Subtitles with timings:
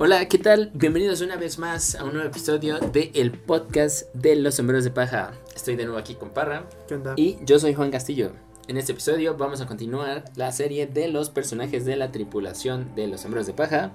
[0.00, 0.72] Hola, ¿qué tal?
[0.74, 4.90] Bienvenidos una vez más a un nuevo episodio de el podcast de los sombreros de
[4.90, 5.34] paja.
[5.54, 6.68] Estoy de nuevo aquí con Parra.
[6.88, 7.14] ¿Qué onda?
[7.16, 8.32] Y yo soy Juan Castillo.
[8.66, 13.06] En este episodio vamos a continuar la serie de los personajes de la tripulación de
[13.06, 13.92] los sombreros de paja.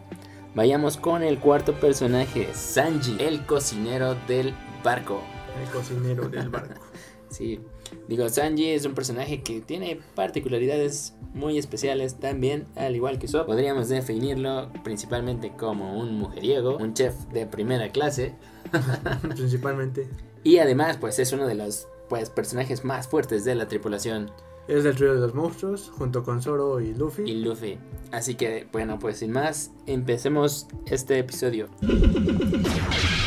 [0.56, 5.22] Vayamos con el cuarto personaje, Sanji, el cocinero del barco.
[5.62, 6.80] El cocinero del barco.
[7.30, 7.60] Sí,
[8.08, 13.46] digo, Sanji es un personaje que tiene particularidades muy especiales también, al igual que Sop.
[13.46, 18.36] Podríamos definirlo principalmente como un mujeriego, un chef de primera clase.
[19.36, 20.10] Principalmente.
[20.44, 24.32] Y además, pues es uno de los pues, personajes más fuertes de la tripulación.
[24.68, 27.24] Es del trío de los monstruos, junto con Zoro y Luffy.
[27.24, 27.80] Y Luffy.
[28.12, 31.70] Así que, bueno, pues sin más, empecemos este episodio.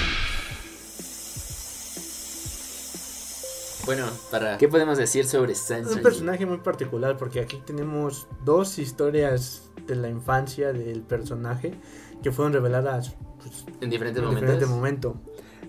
[3.85, 5.91] Bueno, para ¿qué podemos decir sobre Sanji?
[5.91, 11.75] Es un personaje muy particular porque aquí tenemos dos historias de la infancia del personaje
[12.23, 14.41] que fueron reveladas pues, en diferentes en momentos.
[14.41, 15.17] diferente momento.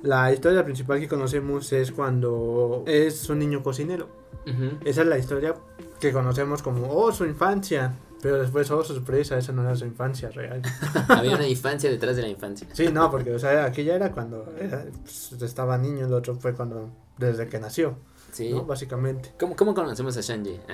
[0.03, 4.09] La historia principal que conocemos es cuando es un niño cocinero.
[4.45, 4.77] Ujú.
[4.86, 5.55] Esa es la historia
[6.00, 7.94] que conocemos como, oh, su infancia.
[8.22, 10.61] Pero después, oh, sorpresa, esa no era su infancia real.
[11.09, 12.67] Había una infancia detrás de la infancia.
[12.72, 16.36] Sí, no, porque, o sea, aquí ya era cuando era, pues, estaba niño, el otro
[16.36, 17.97] fue cuando, desde que nació,
[18.31, 18.52] Sí.
[18.52, 18.66] ¿no?
[18.66, 19.33] Básicamente.
[19.39, 20.23] ¿Cómo, cómo conocemos a la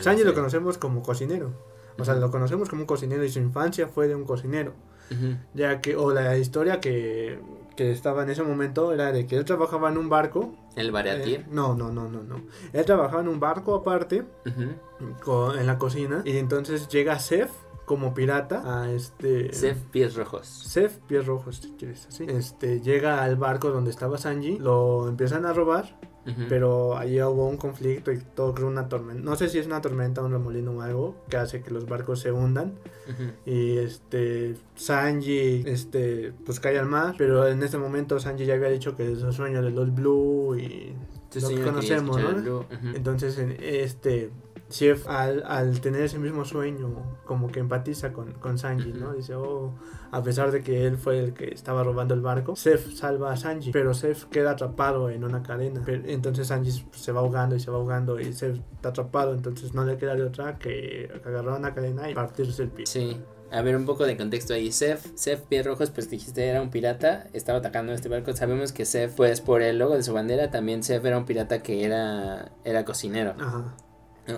[0.01, 1.51] Sanji lo conocemos como cocinero.
[1.97, 4.73] O sea, lo conocemos como un cocinero y su infancia fue de un cocinero.
[5.11, 5.35] Ujú.
[5.53, 7.39] Ya que, o la historia que,
[7.75, 10.55] que estaba en ese momento era de que él trabajaba en un barco.
[10.77, 11.41] El Baratir.
[11.41, 12.41] eh, no, no, no, no, no.
[12.71, 15.15] Él trabajaba en un barco aparte, Ujú.
[15.21, 17.49] co- en la cocina, y entonces llega Seth
[17.85, 19.51] como pirata a este...
[19.51, 20.45] Sef Pies Rojos.
[20.47, 22.23] Seth, pies rojos, si quieres así.
[22.29, 25.99] Este, llega al barco donde estaba Sanji, lo empiezan a robar,
[26.47, 29.23] Pero allí hubo un conflicto y todo creo una tormenta.
[29.23, 32.19] No sé si es una tormenta, un remolino o algo que hace que los barcos
[32.19, 32.73] se hundan.
[33.45, 38.69] Y este, Sanji, este, pues cae al mar, pero en este momento Sanji ya había
[38.69, 40.93] dicho que es su sueño de los Blue y
[41.41, 42.65] lo que conocemos, ¿no?
[42.93, 44.31] entonces en este
[44.69, 49.13] Chef al, al tener ese mismo sueño como que empatiza con, con Sanji, ¿no?
[49.13, 49.73] Dice, oh,
[50.11, 53.37] a pesar de que él fue el que estaba robando el barco, Seth salva a
[53.37, 55.81] Sanji, pero Seth queda atrapado en una cadena.
[55.85, 59.73] Pero- entonces Sanji se va ahogando y se va ahogando y Seth está atrapado, entonces
[59.73, 62.85] no le queda de otra que agarrar una cadena y partirse el pie.
[62.85, 63.19] Sí.
[63.51, 64.71] A ver, un poco de contexto ahí.
[64.71, 68.31] Sef, Sef Pies Rojos, pues dijiste era un pirata, estaba atacando este barco.
[68.33, 71.63] Sabemos que Sef, pues por el logo de su bandera, también Sef era un pirata
[71.63, 73.33] que era, era cocinero.
[73.39, 73.75] Ajá.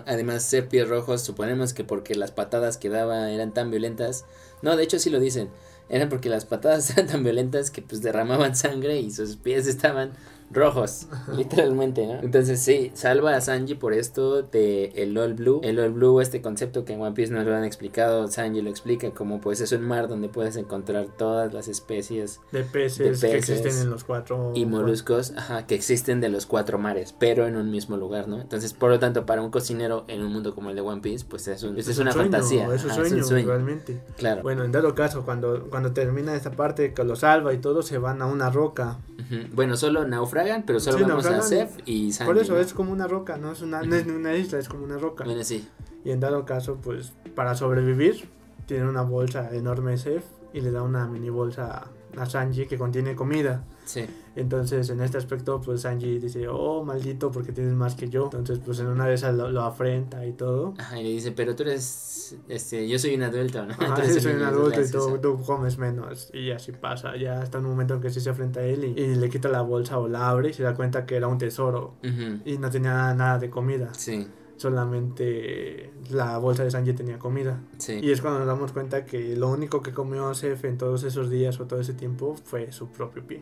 [0.06, 4.26] Además, Sef Pies Rojos, suponemos que porque las patadas que daba eran tan violentas.
[4.62, 5.50] No, de hecho sí lo dicen.
[5.90, 10.12] Eran porque las patadas eran tan violentas que pues derramaban sangre y sus pies estaban
[10.52, 12.14] rojos, literalmente, ¿no?
[12.22, 15.62] Entonces sí, salva a Sanji por esto de el All Blue.
[15.64, 18.70] El All Blue, este concepto que en One Piece nos lo han explicado, Sanji lo
[18.70, 23.30] explica como pues es un mar donde puedes encontrar todas las especies De peces, De
[23.32, 24.52] que existen en los cuatro.
[24.56, 28.40] y moluscos ajá, que existen de los cuatro mares, pero en un mismo lugar, ¿no?
[28.42, 31.26] Entonces, por lo tanto, para un cocinero en un mundo como el de One Piece,
[31.28, 32.74] pues es, un- es, Es una un sueño, fantasía.
[32.76, 34.00] Es un ajá, sueño, realmente.
[34.18, 34.42] Claro.
[34.44, 37.98] Bueno, en dado caso, cuando, cuando termina esta parte que lo salva y todo, se
[37.98, 39.00] van a una roca.
[39.54, 41.42] Bueno, solo naufragan, pero solo Sí, vamos a.
[41.42, 42.32] Sef y Sanji.
[42.34, 42.60] Por eso ¿no?
[42.60, 45.24] es como una roca, no es una, no es una isla, es como una roca.
[45.24, 45.68] Bueno, sí.
[46.04, 48.30] Y en dado caso, pues para sobrevivir,
[48.66, 51.88] tiene una bolsa enorme Seth y le da una mini bolsa
[52.18, 53.64] a Sanji que contiene comida.
[53.92, 54.06] Sí.
[54.38, 58.24] Entonces, en este aspecto, pues Sanji dice, oh, maldito, porque tienes más que yo.
[58.24, 60.74] Entonces, pues en una de esas lo, lo afrenta y todo.
[60.78, 63.74] Ajá, y le dice, pero tú eres, este, yo soy un adulto, ¿no?
[63.80, 66.30] Ajá, sí, soy un adulto y tú, comes menos.
[66.34, 67.18] Y así pasa.
[67.18, 69.50] Ya hasta un momento en que sí se enfrenta a él y, y le quita
[69.50, 71.96] la bolsa o la abre y se da cuenta que era un tesoro.
[72.46, 73.94] Y no tenía nada, de comida.
[73.94, 74.26] Sí,
[74.56, 77.60] Solamente la bolsa de Sanji tenía comida.
[77.78, 78.00] sí.
[78.02, 81.30] Y es cuando nos damos cuenta que lo único que comió Seth en todos esos
[81.30, 83.42] días o todo ese tiempo fue su propio pie.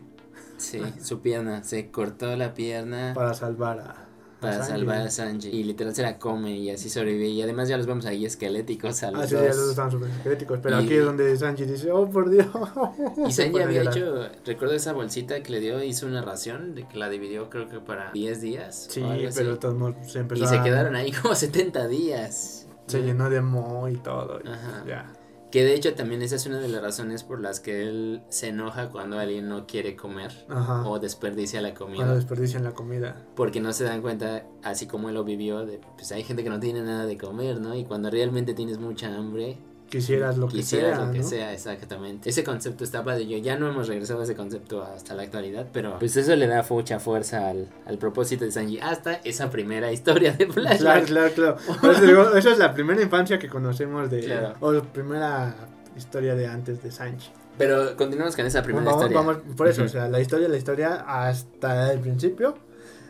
[0.60, 4.06] Sí, su pierna, se cortó la pierna Para salvar a.
[4.40, 5.48] para salvar a Sanji.
[5.48, 7.28] Y literal se la come y así sobrevive.
[7.28, 9.42] Y además ya los vemos ahí esqueléticos a los Ah, sí, dos.
[9.42, 10.60] ya los dos estaban súper críticos.
[10.62, 12.46] Pero Y- aquí es donde Sanji dice: Oh, por Dios.
[13.26, 13.96] Y Sanji había llorar.
[13.98, 17.68] hecho, recuerdo esa bolsita que le dio, hizo una ración, de que la dividió creo
[17.68, 18.86] que para 10 días.
[18.90, 19.04] Sí,
[19.34, 22.66] pero todos modos se empezó Y se quedaron ahí como 70 días.
[22.86, 24.40] Se llenó de mo y todo.
[24.44, 24.84] y Ajá.
[24.86, 25.12] Ya.
[25.50, 28.48] Que de hecho también esa es una de las razones por las que él se
[28.48, 30.88] enoja cuando alguien no quiere comer Ajá.
[30.88, 32.14] o desperdicia la Cuando comida.
[32.14, 33.26] desperdician la comida.
[33.34, 36.50] Porque no se dan cuenta, así como él lo vivió, de, pues hay gente que
[36.50, 37.74] no tiene nada de comer, ¿no?
[37.74, 39.58] Y cuando realmente tienes mucha hambre,
[39.90, 41.06] Quisieras lo que quisieras sea.
[41.06, 41.24] lo que ¿no?
[41.28, 42.30] sea, exactamente.
[42.30, 43.26] Ese concepto está padre.
[43.26, 46.46] Yo ya no hemos regresado a ese concepto hasta la actualidad, pero pues eso le
[46.46, 48.78] da mucha fuerza al, al propósito de Sanji.
[48.80, 51.04] Hasta esa primera historia de Claro, Flashback.
[51.06, 51.56] claro, claro.
[51.80, 54.20] Por eso digo, esa es la primera infancia que conocemos de.
[54.20, 54.54] Claro.
[54.60, 55.54] O la primera
[55.96, 57.30] historia de antes de Sanji.
[57.58, 59.18] Pero continuamos con esa primera Vamos, historia.
[59.18, 59.88] vamos- por eso, Ujú.
[59.90, 62.54] o sea, la historia, la historia hasta el principio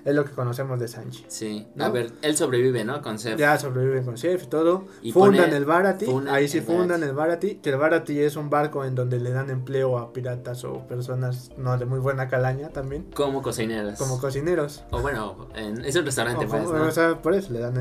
[0.05, 1.25] es lo que conocemos de Sanji.
[1.29, 1.85] Sí, ¿no?
[1.85, 3.03] a ver, él sobrevive, ¿no?
[3.03, 3.39] Con Seth.
[3.39, 4.87] Ya sobreviven con Chef y todo.
[5.03, 6.07] Y fundan el Barati.
[6.07, 7.05] fundan Ahí sí el fundan Barati.
[7.11, 7.55] el Barati.
[7.57, 11.51] Que el Barati es un barco en donde le dan empleo a piratas o personas
[11.57, 13.07] no de muy buena calaña también.
[13.15, 13.99] Como cocineros.
[13.99, 14.85] Como cocineros.
[14.91, 16.83] O bueno, en- es un restaurante, O pues, ¿no?
[16.83, 17.75] o sea, por eso le dan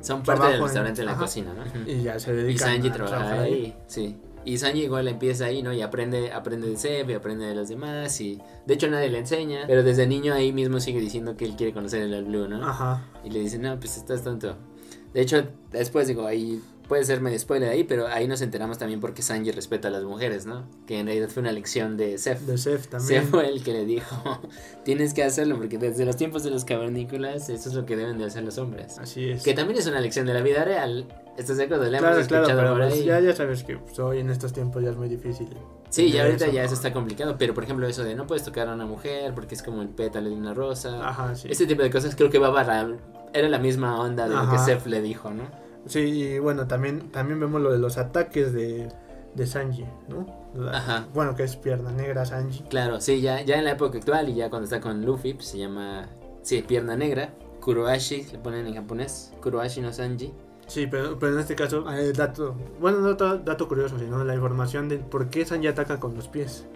[0.00, 1.20] Son parte del en- restaurante de la ajá.
[1.20, 1.90] cocina, ¿no?
[1.90, 4.16] Y ya se Y dedican Sanji a trabaja ahí, sí.
[4.44, 5.72] Y Sanji igual empieza ahí, ¿no?
[5.72, 8.20] Y aprende, aprende de Seb y aprende de los demás.
[8.20, 9.64] Y de hecho nadie le enseña.
[9.66, 12.64] Pero desde niño ahí mismo sigue diciendo que él quiere conocer el All Blue, ¿no?
[12.66, 13.04] Ajá.
[13.24, 14.56] Y le dicen, no, pues estás tonto.
[15.14, 19.00] De hecho, después digo, ahí puede ser medio spoiler ahí, pero ahí nos enteramos también
[19.00, 20.64] porque Sanji respeta a las mujeres, ¿no?
[20.86, 22.40] Que en realidad fue una lección de Seth.
[22.40, 23.26] De Seth también.
[23.26, 24.40] fue el que le dijo,
[24.84, 28.18] tienes que hacerlo porque desde los tiempos de los cavernícolas eso es lo que deben
[28.18, 28.98] de hacer los hombres.
[28.98, 29.42] Así es.
[29.42, 31.06] Que también es una lección de la vida real.
[31.36, 31.88] ¿Estás de acuerdo?
[31.88, 33.04] Claro, hemos claro, pero por pues ahí.
[33.04, 35.48] ya, ya sabes que pues, hoy en estos tiempos ya es muy difícil.
[35.88, 36.54] Sí, ya ahorita eso.
[36.54, 39.34] ya eso está complicado, pero por ejemplo eso de no puedes tocar a una mujer
[39.34, 41.08] porque es como el pétalo de una rosa.
[41.08, 41.48] Ajá, sí.
[41.50, 42.88] Ese tipo de cosas creo que va para...
[43.32, 44.58] Era la misma onda de lo que.
[44.58, 45.63] Seth le dijo, ¿no?
[45.86, 48.88] Sí, y bueno, también, también vemos lo de los ataques de,
[49.34, 50.26] de Sanji, ¿no?
[50.54, 51.06] La- Ajá.
[51.12, 52.62] Bueno, que es pierna negra Sanji.
[52.64, 55.46] Claro, sí, ya, ya en la época actual y ya cuando está con Luffy, pues,
[55.48, 56.08] se llama,
[56.42, 60.32] sí, pierna negra, Kuroashi, le ponen en japonés, Kuroashi no Sanji.
[60.66, 64.34] Sí, pero, pero en este caso, eh, dato, bueno, no dato, dato curioso, sino la
[64.34, 66.66] información de por qué Sanji ataca con los pies,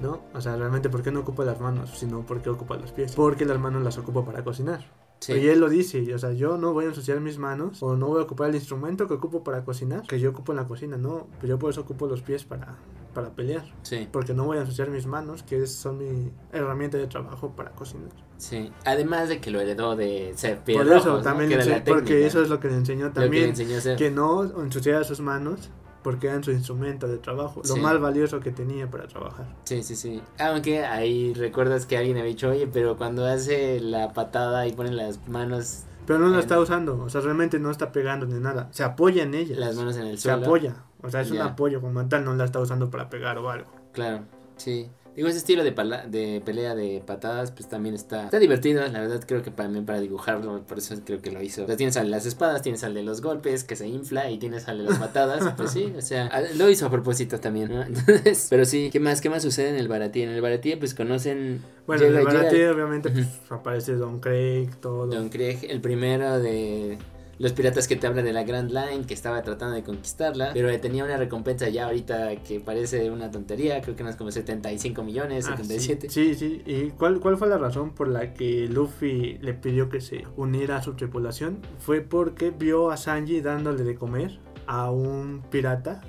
[0.00, 0.22] ¿no?
[0.34, 3.12] O sea, realmente por qué no ocupa las manos, sino por qué ocupa los pies.
[3.14, 4.80] Porque las manos las ocupa para cocinar.
[5.20, 7.96] Sí, Y él lo dice, o sea, yo no voy a ensuciar mis manos o
[7.96, 10.64] no voy a ocupar el instrumento que ocupo para cocinar, que yo ocupo en la
[10.66, 12.76] cocina, no, pero yo por eso ocupo los pies para,
[13.14, 13.64] para pelear.
[13.82, 17.70] sí, Porque no voy a ensuciar mis manos, que son mi herramienta de trabajo para
[17.72, 18.10] cocinar.
[18.36, 18.70] sí.
[18.84, 21.22] Además de que lo heredó de Seth Por eso ¿no?
[21.22, 23.96] también, ense- la porque eso es lo que le enseñó lo que le también, enseñó
[23.96, 25.70] que no ensuciara sus manos,
[26.08, 27.80] porque eran su instrumento de trabajo, lo Sí.
[27.80, 29.44] más valioso que tenía para trabajar.
[29.64, 30.22] Sí, sí, sí.
[30.38, 34.90] Aunque ahí recuerdas que alguien había dicho, oye, pero cuando hace la patada y pone
[34.90, 38.68] las manos, Pero no la está usando, o sea, realmente no está pegando ni nada,
[38.70, 39.54] se apoya en ella.
[39.58, 40.46] las manos en el se suelo.
[40.46, 43.50] apoya, o sea, es un apoyo como tal, no la está usando para pegar o
[43.50, 43.70] algo.
[43.92, 44.22] Claro,
[44.56, 44.88] sí.
[45.18, 45.72] Digo, ese estilo de,
[46.06, 48.86] de pelea de patadas, pues también está, está divertido.
[48.86, 51.64] La verdad, creo que también para dibujarlo, por eso creo que lo hizo.
[51.64, 54.30] O sea, tienes al de las espadas, tienes al de los golpes, que se infla,
[54.30, 55.54] y tienes al de las patadas.
[55.56, 57.82] pues sí, o sea, lo hizo a propósito también, ¿no?
[57.86, 60.22] Entonces, pero sí, ¿qué más, qué más sucede en el baratí?
[60.22, 61.62] En el baratí, pues conocen.
[61.84, 65.08] Bueno, en el Baratie, obviamente pues, aparece Don Craig, todo.
[65.08, 66.96] Don Craig, el primero de
[67.38, 70.68] los piratas que te habla de la Grand Line, que estaba tratando de conquistarla, pero
[70.80, 75.02] tenía una recompensa ya ahorita que parece una tontería, creo que no es como 75
[75.04, 76.08] millones, Ah, 77.
[76.10, 76.70] sí, sí, sí.
[76.70, 80.76] ¿Y cuál, cuál fue la razón por la que Luffy le pidió que se uniera
[80.76, 81.58] a su tripulación?
[81.78, 86.00] Fue porque vio a Sanji dándole de comer a un pirata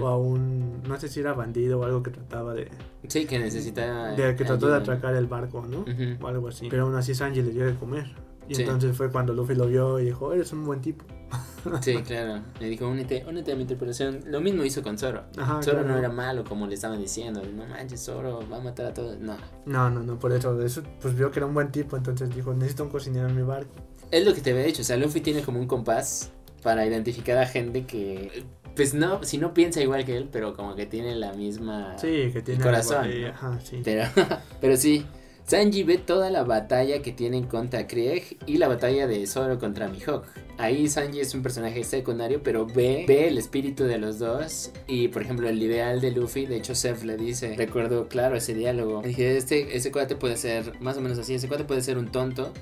[0.00, 2.68] o a un, no sé si era bandido o algo que trataba de,
[3.08, 4.12] Sí, que necesita.
[4.14, 5.84] de que trató de atracar el barco, ¿no?
[6.20, 6.68] O algo así.
[6.70, 8.14] Pero aún así Sanji le dio de comer.
[8.48, 8.62] Y Sí.
[8.62, 11.04] entonces fue cuando Luffy lo vio y dijo, eres un buen tipo.
[11.80, 12.42] Sí, claro.
[12.60, 14.20] Le dijo, únete, únete a mi tripulación.
[14.26, 15.22] Lo mismo hizo con Zoro.
[15.38, 15.88] Ajá, Zoro claro.
[15.94, 17.42] no era malo como le estaban diciendo.
[17.56, 19.18] No manches, Zoro va a matar a todos.
[19.18, 19.36] No.
[19.64, 22.52] No, no, no, por eso, eso, pues vio que era un buen tipo, entonces dijo,
[22.52, 23.72] necesito un cocinero en mi barco.
[24.10, 24.82] Es lo que te había dicho.
[24.82, 26.30] O sea, Luffy tiene como un compás
[26.62, 28.44] para identificar a gente que.
[28.76, 31.96] Pues no, si no piensa igual que él, pero como que tiene la misma.
[31.96, 33.28] Sí, que tiene corazón, algo ahí, ¿no?
[33.28, 33.80] Ajá, sí.
[33.82, 34.02] Pero,
[34.60, 35.06] pero sí,
[35.46, 39.88] Sanji ve toda la batalla que tienen contra Krieg y la batalla de Zoro contra
[39.88, 40.24] Mihawk.
[40.56, 44.70] Ahí Sanji es un personaje secundario, pero ve, ve el espíritu de los dos.
[44.86, 48.54] Y por ejemplo, el ideal de Luffy, de hecho, Seth le dice: Recuerdo claro ese
[48.54, 49.02] diálogo.
[49.02, 51.34] Dije: este, Ese cuate puede ser más o menos así.
[51.34, 52.52] Ese cuate puede ser un tonto.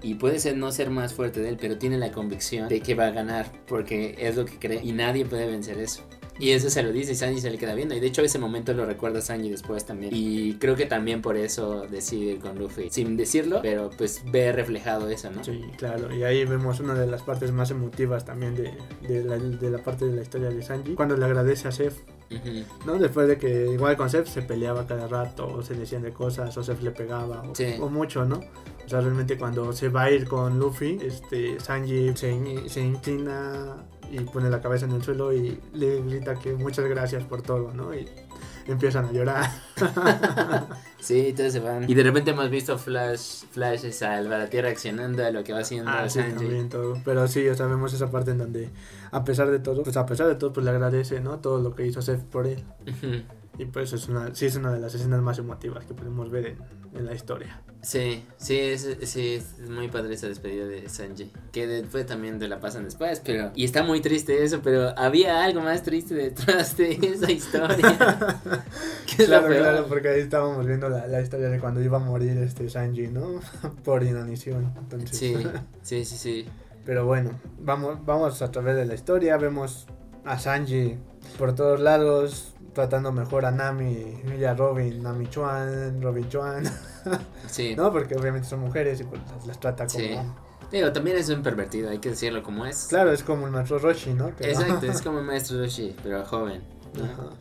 [0.00, 2.94] Y puede ser no ser más fuerte de él, pero tiene la convicción de que
[2.94, 6.02] va a ganar, porque es lo que cree y nadie puede vencer eso.
[6.38, 7.94] Y eso se lo dice y Sanji se le queda viendo.
[7.94, 10.12] Y de hecho ese momento lo recuerda Sanji después también.
[10.14, 12.88] Y creo que también por eso decide ir con Luffy.
[12.90, 15.42] Sin decirlo, pero pues ve reflejado eso, ¿no?
[15.42, 18.72] Sí, claro, y ahí vemos una de las partes más emotivas también de,
[19.06, 21.94] de, la, de la parte de la historia de Sanji, cuando le agradece a Seth.
[22.84, 22.98] ¿no?
[22.98, 26.54] Después de que igual con Seth se peleaba cada rato, o se decían de cosas,
[26.58, 27.74] o Seth le pegaba, o, Sí.
[27.80, 28.40] o mucho, ¿no?
[28.84, 33.76] O sea, realmente cuando se va a ir con Luffy, este, Sanji se, se inclina
[34.10, 37.72] y pone la cabeza en el suelo y le grita que muchas gracias por todo,
[37.72, 37.94] ¿no?
[37.94, 38.08] Y
[38.66, 39.50] empiezan a llorar.
[41.00, 41.88] Sí, todos se van.
[41.88, 45.88] Y de repente hemos visto flash, flashes al Baratie reaccionando a lo que va haciendo
[45.88, 46.98] Ah, sí, también todo.
[47.04, 48.70] Pero sí, o sea, vemos esa parte en donde,
[49.12, 51.38] a pesar de todo, pues a pesar de todo, pues le agradece, ¿no?
[51.38, 52.64] Todo lo que hizo Seth por él.
[53.58, 56.46] Y pues es una, sí es una de las escenas más emotivas que podemos ver
[56.46, 56.58] en,
[56.94, 57.62] en la historia.
[57.80, 61.30] Sí, sí es, sí, es muy padre esa despedida de Sanji.
[61.52, 63.52] Que después también te la pasan después, pero.
[63.54, 67.78] Y está muy triste eso, pero había algo más triste detrás de esa historia.
[69.06, 72.00] que es claro, claro, porque ahí estábamos viendo la, la, historia de cuando iba a
[72.00, 73.40] morir este Sanji, ¿no?
[73.84, 74.72] Por inanición.
[74.76, 75.16] Entonces...
[75.16, 75.36] Sí,
[75.82, 76.46] sí, sí, sí.
[76.84, 77.30] Pero bueno,
[77.60, 79.86] vamos, vamos a través de la historia, vemos
[80.24, 80.96] a Sanji
[81.38, 86.64] por todos lados, tratando mejor a Nami y a Robin, Nami Chuan, Robin Chuan.
[87.48, 87.74] Sí.
[87.76, 87.92] ¿No?
[87.92, 89.98] Porque obviamente son mujeres y pues las, trata como...
[89.98, 90.16] Sí.
[90.70, 92.86] Digo, también es un pervertido, hay que decirlo como es.
[92.88, 94.28] Claro, es como el maestro Roshi, ¿no?
[94.28, 96.62] Exacto, es como el maestro Roshi, pero joven.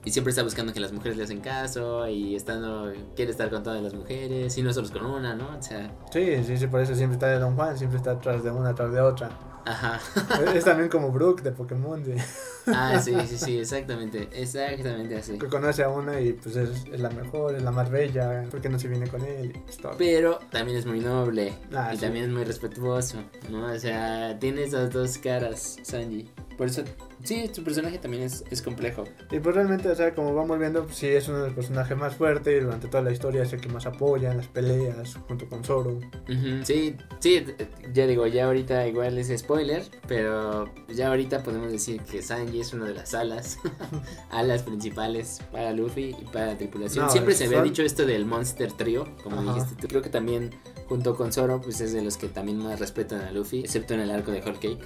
[0.06, 3.64] Y siempre está buscando que las mujeres le hacen caso y estando, quiere estar con
[3.64, 5.58] todas las mujeres y no solo con una, ¿no?
[5.58, 5.92] O sea...
[6.12, 8.70] Sí, sí, sí, por eso siempre está de Don Juan, siempre está atrás de una,
[8.70, 9.30] atrás de otra.
[9.68, 10.00] Ajá.
[10.56, 12.04] es también como Brook de Pokémon.
[12.68, 14.28] Ah, sí, sí, sí, exactamente.
[14.34, 15.38] Exactamente así.
[15.38, 18.46] Que conoce a una y pues es, es la mejor, es la más bella.
[18.52, 19.54] porque no se viene con él?
[19.98, 21.54] Pero también es muy noble.
[21.74, 23.18] Ah, y también es muy respetuoso.
[23.50, 23.72] ¿No?
[23.72, 26.30] O sea, tiene esas dos caras, Sanji.
[26.58, 26.84] Por eso
[27.24, 29.04] Sí, su personaje también es, es, complejo.
[29.32, 31.98] Y pues realmente, o sea, como vamos viendo, pues, sí es uno de los personajes
[31.98, 32.64] más fuertes.
[32.64, 36.00] Durante toda la historia es el que más apoya en las peleas, junto con Zoro.
[36.64, 37.46] Sí, sí,
[37.94, 39.57] ya digo, ya ahorita igual es spoiler,
[40.08, 43.60] pero ya ahorita podemos decir que Sanji es una de las alas,
[44.30, 47.10] alas principales para Luffy y para la tripulación.
[47.10, 49.88] Siempre se había dicho esto del Monster Trio, como dijiste tú.
[49.88, 50.52] Creo que también
[50.88, 54.02] junto con Zoro, pues es de los que también más respetan a Luffy, excepto en
[54.02, 54.80] el arco de Whole Cake.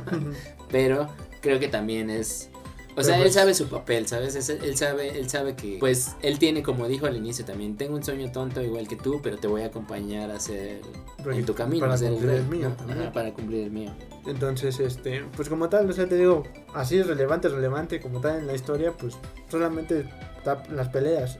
[0.70, 1.08] pero
[1.40, 2.50] creo que también es
[2.96, 4.48] o sea, él sabe su papel, ¿sabes?
[4.48, 8.04] él sabe, él sabe que, pues, él tiene, como dijo al inicio también, tengo un
[8.04, 10.80] sueño tonto igual que tú, pero te voy a acompañar a hacer
[11.24, 12.76] en tu camino, para cumplir el, mío,
[13.12, 13.92] para cumplir el mío.
[14.26, 18.38] Entonces, este, pues como tal, o sea, te digo, así es relevante, relevante, como tal
[18.38, 19.16] en la historia, pues
[19.48, 20.08] solamente
[20.70, 21.38] las peleas.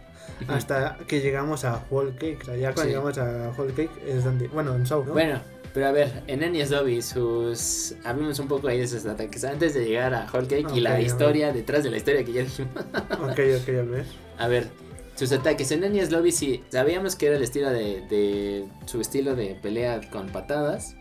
[0.49, 2.39] Hasta que llegamos a Whole Cake.
[2.43, 5.13] O sea, ya cuando llegamos a Whole Cake es donde, bueno, en Show, ¿no?
[5.13, 5.41] Bueno,
[5.75, 7.97] pero a ver, en Enies Lobby, sus.
[8.05, 11.01] Hablemos un poco ahí de esos ataques antes de llegar a Whole Cake y la
[11.01, 12.71] historia detrás de la historia que ya dijimos.
[13.11, 14.05] ok, ok, a ver.
[14.39, 14.69] A ver,
[15.17, 18.67] sus ataques en Enies Lobby sí, sabíamos que era el estilo de, de.
[18.87, 20.95] su estilo de pelea con patadas.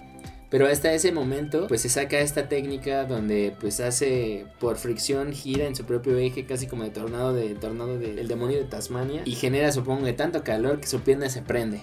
[0.50, 5.66] Pero hasta ese momento, pues se saca esta técnica donde pues hace por fricción, gira
[5.66, 9.22] en su propio eje, casi como de tornado de tornado del demonio de Tasmania.
[9.26, 11.82] Y genera, supongo, de tanto calor que su pierna se prende.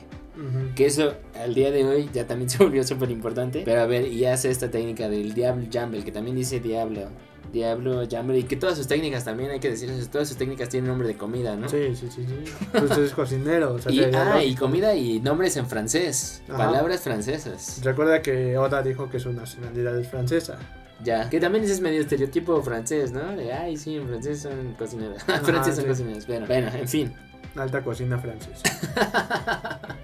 [0.74, 3.62] Que eso al día de hoy ya también se volvió súper importante.
[3.64, 7.08] Pero a ver, y hace esta técnica del Diablo Jumble, que también dice Diablo.
[7.52, 10.88] Diablo, Jumble, y que todas sus técnicas también, hay que decir todas sus técnicas tienen
[10.88, 11.68] nombre de comida, ¿no?
[11.68, 12.52] Sí, sí, sí, sí.
[12.70, 13.76] Pues es cocinero.
[13.88, 17.80] y, ah, y comida y nombres en francés, palabras francesas.
[17.82, 20.58] Recuerda que Oda dijo que su nacionalidad es francesa.
[21.02, 23.34] Ya, que también es medio estereotipo francés, ¿no?
[23.34, 25.22] De, ay, sí, en francés son cocineros.
[25.42, 26.26] francés son cocineros.
[26.26, 27.12] Bueno, bueno, en fin.
[27.56, 28.62] Alta cocina francesa.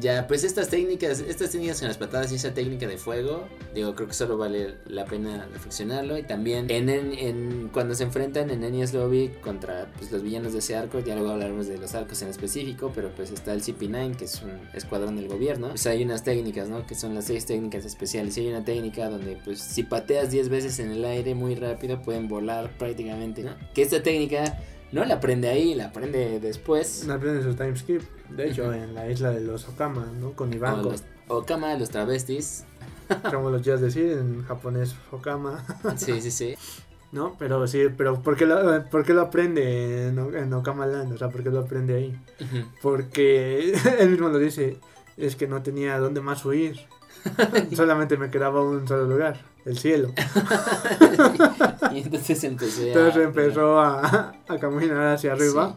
[0.00, 3.94] Ya, pues estas técnicas, estas técnicas en las patadas y esa técnica de fuego, digo,
[3.94, 6.18] creo que solo vale la pena reflexionarlo.
[6.18, 10.58] Y también en, en, cuando se enfrentan en Enies Lobby contra pues, los villanos de
[10.58, 14.16] ese arco, ya luego hablaremos de los arcos en específico, pero pues está el CP9,
[14.16, 15.68] que es un escuadrón del gobierno.
[15.68, 16.84] Pues hay unas técnicas, ¿no?
[16.86, 18.36] Que son las seis técnicas especiales.
[18.36, 22.02] Y hay una técnica donde, pues, si pateas 10 veces en el aire muy rápido,
[22.02, 23.54] pueden volar prácticamente, ¿no?
[23.74, 24.58] Que esta técnica
[24.94, 27.04] no la aprende ahí, la aprende después.
[27.06, 28.02] La aprende en su time skip.
[28.30, 30.32] De hecho, en la isla de los Okama, ¿no?
[30.32, 30.90] Con Ivanko.
[30.90, 32.64] Los Okama, los travestis.
[33.30, 35.64] Como los quieras decir en japonés, Okama.
[35.96, 36.54] sí, sí, sí.
[37.12, 37.36] ¿No?
[37.38, 41.12] Pero sí, pero ¿por qué lo, por qué lo aprende en, en Okama Land?
[41.12, 42.20] O sea, ¿por qué lo aprende ahí?
[42.80, 44.78] Porque él mismo lo dice,
[45.16, 46.76] es que no tenía dónde más huir.
[47.72, 50.12] Solamente me quedaba un solo lugar, el cielo.
[51.92, 52.86] y entonces empezó a...
[52.86, 55.76] Entonces empezó a, a caminar hacia arriba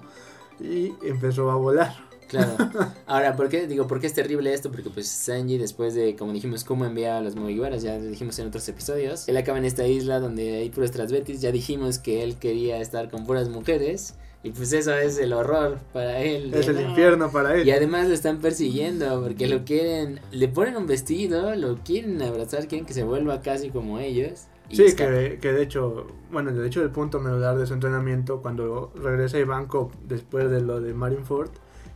[0.60, 2.08] y empezó a volar.
[2.27, 2.56] Claro.
[3.08, 3.67] Ahora, ¿por qué?
[3.67, 4.72] Digo, ¿por qué es terrible esto?
[4.72, 8.48] Porque pues Sanji, después de, como dijimos, cómo envía a los Mugiwaras, ya dijimos en
[8.48, 12.38] otros episodios, él acaba en esta isla donde hay puras transvetis, ya dijimos que él
[12.38, 14.15] quería estar con puras mujeres.
[14.44, 16.53] Y pues eso es el horror para él.
[16.53, 17.67] Es el infierno para él.
[17.67, 22.67] Y además lo están persiguiendo porque lo quieren, le ponen un vestido, lo quieren abrazar,
[22.67, 24.48] quieren que se vuelva casi como ellos.
[24.70, 28.91] Sí, que, que, de hecho, bueno, de hecho el punto medular de su entrenamiento, cuando
[28.96, 31.50] regresa a Ivanko después de lo de Marineford,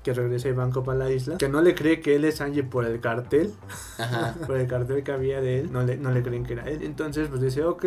[0.04, 2.86] que regresa Ivanko para la isla, que no le cree que él es Sanji por
[2.86, 3.54] el cartel,
[3.98, 4.36] Ajá.
[4.48, 6.82] por el cartel que había de él, no le, no le creen que era él.
[6.84, 7.86] Entonces, pues dice, ok,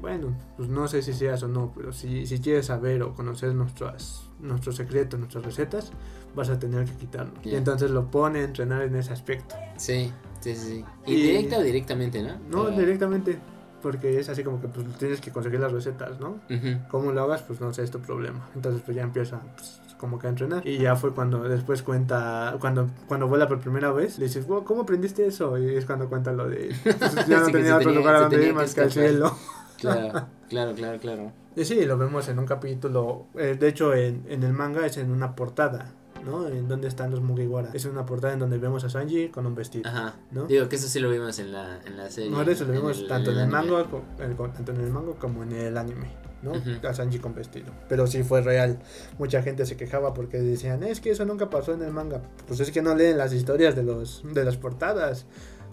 [0.00, 3.54] bueno, pues no sé si seas o no, pero si, si quieres saber o conocer
[3.54, 5.92] nuestros, nuestros secretos, nuestras recetas,
[6.34, 7.44] vas a tener que quitarnos.
[7.44, 9.54] Y entonces lo pone a entrenar en ese aspecto.
[9.76, 10.84] Sí, sí, sí.
[11.06, 12.38] ¿Y, directa o directamente, no?
[12.50, 13.38] No, directamente.
[13.80, 16.40] porque es así como que pues tienes que conseguir las recetas, ¿no?
[16.50, 16.88] Ujú.
[16.90, 17.42] ¿Cómo lo hagas?
[17.42, 18.48] Pues no sé, es tu problema.
[18.54, 20.66] Entonces pues ya empieza pues, como que a entrenar.
[20.66, 24.64] Y ya fue cuando después cuenta, cuando, cuando vuela por primera vez, le dices, "Wow,
[24.64, 25.56] ¿cómo aprendiste eso?
[25.58, 28.20] Y es cuando cuenta lo de, pues, ya no Sí, tenía otro tenía- lugar a
[28.22, 29.34] donde ir más que al cielo.
[29.76, 31.32] Claro, claro, claro, claro.
[31.56, 34.96] Y sí, lo vemos en un capítulo, eh, de hecho en, en el manga es
[34.96, 35.90] en una portada,
[36.24, 36.48] ¿no?
[36.48, 37.68] En donde están los Mugiwara.
[37.74, 40.14] Es una portada en donde vemos a Sanji con un vestido, Ajá.
[40.30, 40.44] ¿no?
[40.46, 42.30] Digo que eso sí lo vimos en la, en la serie.
[42.30, 44.90] No, eso lo en vimos el- tanto en el, manga, el- co- tanto en el
[44.90, 46.06] manga como en el anime,
[46.44, 46.52] ¿no?
[46.88, 47.72] A Sanji con vestido.
[47.88, 48.78] Pero sí fue real.
[49.18, 52.22] Mucha gente se quejaba porque decían, es que eso nunca pasó en el manga.
[52.46, 55.26] Pues es que no leen las historias de los de las portadas,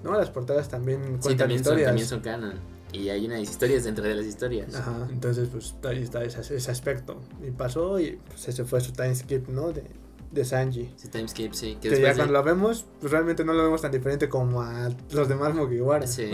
[0.03, 0.17] ¿no?
[0.17, 1.87] Las portadas también cuentan Sí, también son, historias.
[1.87, 2.53] también son canon.
[2.93, 4.75] Y hay unas historias dentro de las historias.
[4.75, 7.21] Ajá, entonces pues ahí está ese, ese aspecto.
[7.45, 9.71] Y pasó y pues ese fue su time skip, ¿no?
[9.71, 9.83] De,
[10.31, 10.93] de Sanji.
[10.95, 11.77] Sí, Timeskip, sí.
[11.81, 14.61] Que Que ya de- cuando lo vemos, pues realmente no lo vemos tan diferente como
[14.61, 16.07] a los demás Mugiwara.
[16.07, 16.31] Sí.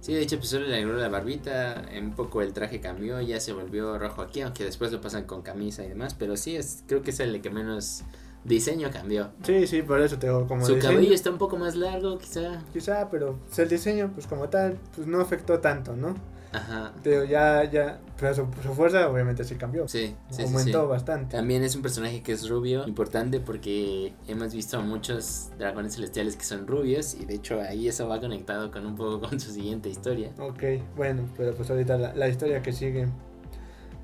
[0.00, 3.40] Sí, de hecho, pues solo le agregó la barbita, un poco el traje cambió, ya
[3.40, 6.84] se volvió rojo aquí, aunque después lo pasan con camisa y demás, pero sí, es,
[6.86, 8.04] creo que es el que menos
[8.44, 9.30] diseño cambió.
[9.42, 12.18] Sí, sí, por eso te digo, como Su diseño, cabello está un poco más largo,
[12.18, 12.62] quizá.
[12.74, 16.14] quizá, pero pues, el diseño, pues como tal, pues no afectó tanto, ¿no?
[16.54, 16.92] Ajá.
[17.02, 19.88] Digo, ya, ya, pero su, su fuerza obviamente sí cambió.
[19.88, 20.88] Sí, sí, Aumentó sí.
[20.88, 21.36] bastante.
[21.36, 26.36] También es un personaje que es rubio, importante porque hemos visto a muchos dragones celestiales
[26.36, 29.50] que son rubios y de hecho ahí eso va conectado con un poco con su
[29.50, 30.30] siguiente historia.
[30.38, 30.62] Ok,
[30.96, 33.08] bueno, pero pues ahorita la, la historia que sigue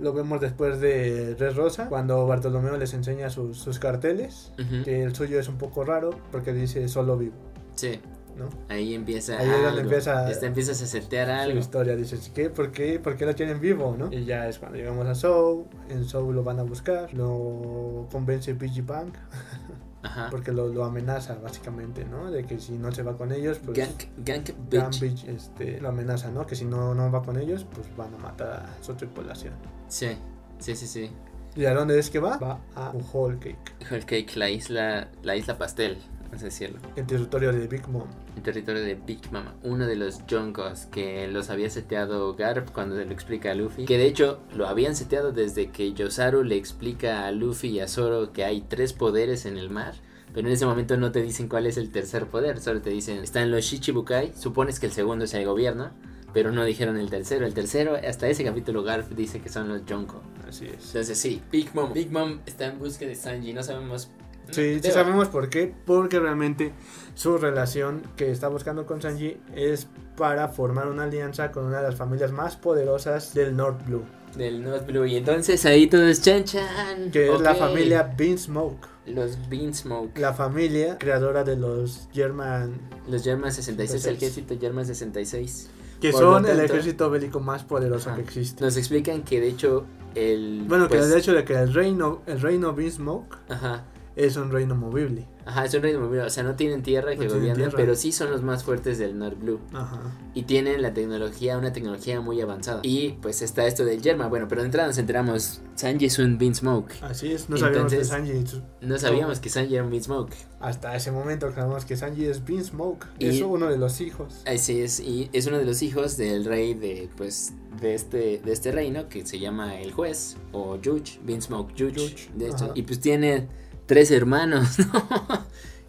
[0.00, 4.50] lo vemos después de Red Rosa, cuando Bartolomeo les enseña sus, sus carteles,
[4.84, 7.34] que el suyo es un poco raro porque dice solo vivo,
[7.74, 8.00] Sí,
[8.36, 8.48] ¿no?
[8.68, 11.58] ahí empieza Ahí es donde empieza- Este, empiezas a setear Su algo.
[11.58, 12.50] historia, dices, ¿qué?
[12.50, 12.98] ¿Por qué?
[12.98, 14.12] ¿Por qué lo tienen vivo, no?
[14.12, 18.54] Y ya es cuando llegamos a Soul, en Soul lo van a buscar, lo convence
[18.54, 19.14] PG Punk,
[20.02, 20.28] Ajá.
[20.30, 22.30] porque lo, lo amenaza básicamente, ¿no?
[22.30, 23.76] De que si no se va con ellos, pues...
[23.76, 24.80] Gank, gank bitch.
[25.00, 26.46] Gambit este, lo amenaza, ¿no?
[26.46, 29.52] Que si no, no va con ellos, pues van a matar a su tripulación.
[29.88, 30.16] Sí,
[30.58, 31.10] sí, sí, sí.
[31.56, 32.38] ¿Y a dónde es que va?
[32.38, 33.58] Va a Whole Cake,
[33.90, 35.98] Whole Cake, la isla, la isla pastel,
[36.30, 36.78] vamos a decirlo.
[36.94, 38.06] el territorio de Big Mom.
[38.36, 42.96] El territorio de Big Mama, uno de los Jonkos que los había seteado Garp cuando
[42.96, 43.84] se lo explica a Luffy.
[43.84, 47.88] Que de hecho lo habían seteado desde que Yosaru le explica a Luffy y a
[47.88, 49.94] Zoro que hay tres poderes en el mar.
[50.32, 53.18] Pero en ese momento no te dicen cuál es el tercer poder, solo te dicen,
[53.18, 55.90] están los Shichibukai, supones que el segundo es el gobierno,
[56.32, 57.44] pero no dijeron el tercero.
[57.44, 60.22] El tercero, hasta ese capítulo Garp dice que son los Jonko.
[60.48, 60.86] Así es.
[60.86, 61.92] Entonces sí, Big Mom.
[61.92, 64.08] Big Mom está en busca de Sanji, no sabemos...
[64.50, 65.72] Sí, sí sabemos por qué.
[65.84, 66.72] Porque realmente
[67.14, 71.84] su relación que está buscando con Sanji es para formar una alianza con una de
[71.84, 74.04] las familias más poderosas del North Blue.
[74.36, 75.06] Del North Blue.
[75.06, 77.10] Y entonces ahí todo es chan chan.
[77.10, 78.86] Que es la familia Beansmoke.
[79.06, 80.16] Los Beansmoke.
[80.18, 82.80] La familia creadora de los German.
[83.08, 84.30] Los German 66, el 66.
[84.30, 85.70] ejército German 66.
[86.00, 88.64] Que Por son el tanto- ejército bélico más poderoso que existe.
[88.64, 89.84] Nos explican que de hecho
[90.14, 90.64] el...
[90.66, 93.84] Bueno, que pues, el hecho de que el reino, el reino Beansmoke Ajá.
[94.26, 95.26] Es un reino movible.
[95.46, 97.72] Ajá, es un reino movible, o sea, no tienen tierra No que tierra.
[97.74, 99.58] pero sí son los más fuertes del North Blue.
[99.72, 100.00] Ajá.
[100.34, 102.80] Y tienen la tecnología, una tecnología muy avanzada.
[102.84, 104.28] Y pues está esto del Germa.
[104.28, 106.92] Bueno, pero de entrada nos enteramos, Sanji es un Beansmoke.
[107.02, 107.48] Así es.
[107.48, 108.44] No sabíamos que Sanji.
[108.82, 110.34] No sabíamos que Sanji era un Beansmoke.
[110.60, 113.06] Hasta ese momento sabemos que Sanji es Beansmoke.
[113.18, 114.42] Y- Es uno de los hijos.
[114.46, 118.52] Así es, y es uno de los hijos del rey de, pues, de este, de
[118.52, 122.72] este reino que se llama el juez o Judge, Beansmoke Judge, Judge, de hecho.
[122.74, 123.48] Y pues tiene
[123.90, 125.46] tres hermanos, ¿no?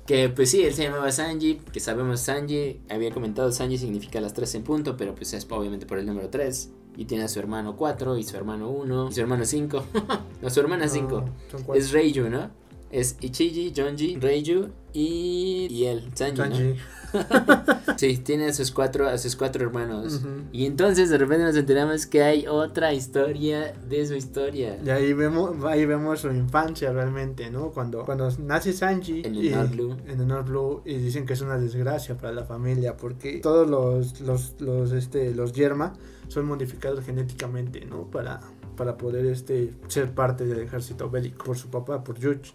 [0.08, 4.34] que pues sí, él se llamaba Sanji, que sabemos Sanji, había comentado Sanji significa las
[4.34, 6.72] tres en punto, pero pues es obviamente por el número tres.
[6.98, 9.86] Y tiene a su hermano 4 y su hermano 1 y su hermano 5.
[10.42, 11.22] no, su hermana 5.
[11.22, 11.76] No, son cuatro.
[11.76, 12.50] es Reiju, ¿no?
[12.91, 16.43] Es Ichiji, Jonji, Reiju y, y él, Sanji, ¿no?
[16.45, 16.75] Sanji.
[17.97, 20.21] Sí, tiene a sus cuatro, a sus cuatro hermanos.
[20.54, 24.80] Y entonces de repente nos enteramos que hay otra historia de su historia.
[24.84, 27.71] Y ahí vemos, ahí vemos su infancia realmente, ¿no?
[27.71, 29.97] Cuando, cuando nace Sanji En el y- North Blue.
[30.08, 33.69] en el North Blue y dicen que es una desgracia para la familia porque todos
[33.69, 35.93] los los los este los Yerma
[36.30, 38.10] son modificados genéticamente, ¿no?
[38.10, 38.39] Para
[38.77, 42.54] para poder este ser parte del ejército bélico por su papá, por Yuch.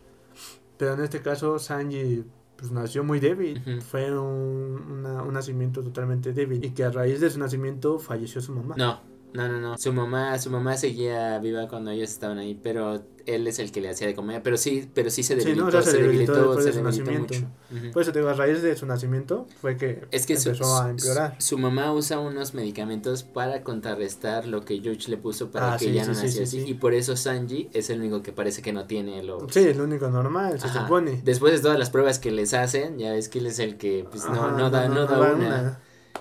[0.78, 2.24] Pero en este caso Sanji
[2.56, 6.64] pues nació muy débil, fue un, una- un nacimiento totalmente débil.
[6.64, 8.74] Y que a raíz de su nacimiento falleció su mamá.
[8.78, 9.00] No,
[9.32, 9.78] no, no, no.
[9.78, 13.80] Su mamá, su mamá seguía viva cuando ellos estaban ahí, pero él es el que
[13.80, 14.40] le hacía de comer.
[14.42, 16.64] Pero sí, pero sí se Sí, debilitó, no, o sea, se se debilitó debilitó, después
[16.64, 17.34] de se su debilitó nacimiento.
[17.34, 17.84] mucho.
[17.86, 17.92] Ujú.
[17.92, 20.80] Por eso te digo, a raíz de su nacimiento fue que, Es que su, empezó
[20.80, 21.34] a empeorar.
[21.38, 25.86] su mamá usa unos medicamentos para contrarrestar lo que Yuch le puso para Ah, que
[25.86, 26.64] sí, ya no sí, naciera sí, así.
[26.66, 26.70] sí.
[26.70, 29.42] Y por eso Sanji es el único que parece que no tiene los...
[29.52, 30.82] Sí, es lo único normal, se Ajá.
[30.82, 31.20] supone.
[31.24, 34.06] Después de todas las pruebas que les hacen, ya ves que él es el que
[34.08, 35.80] pues, no, Ajá, no da, no, da una.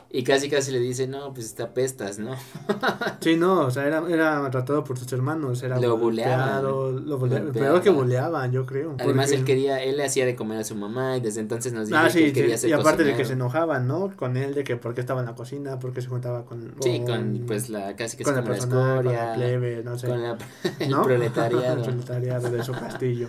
[0.09, 2.31] Y casi casi le dice, no, pues está pestas, ¿no?
[3.19, 6.63] Sí, no, o sea, era, era maltratado por sus hermanos, era Lo buleaban.
[6.63, 7.51] lo bulea- Golpeaban.
[7.51, 8.95] peor que buleaban, yo creo.
[8.99, 11.73] Además, porque- él quería, él le hacía de comer a su mamá y desde entonces
[11.73, 13.87] nos dijo Ah, que sí, él quería sí, ser y aparte de que se enojaban,
[13.87, 14.11] ¿no?
[14.15, 16.73] Con él, de que por qué estaba en la cocina, por qué se juntaba con...
[16.81, 19.27] Sí, o- con pues la casi que con es el como la personal, con escoria,
[19.29, 20.07] la plebe, no sé.
[20.07, 20.37] con la-
[20.79, 21.01] el ¿no?
[21.03, 21.77] proletariado.
[21.77, 23.27] el proletariado de su castillo.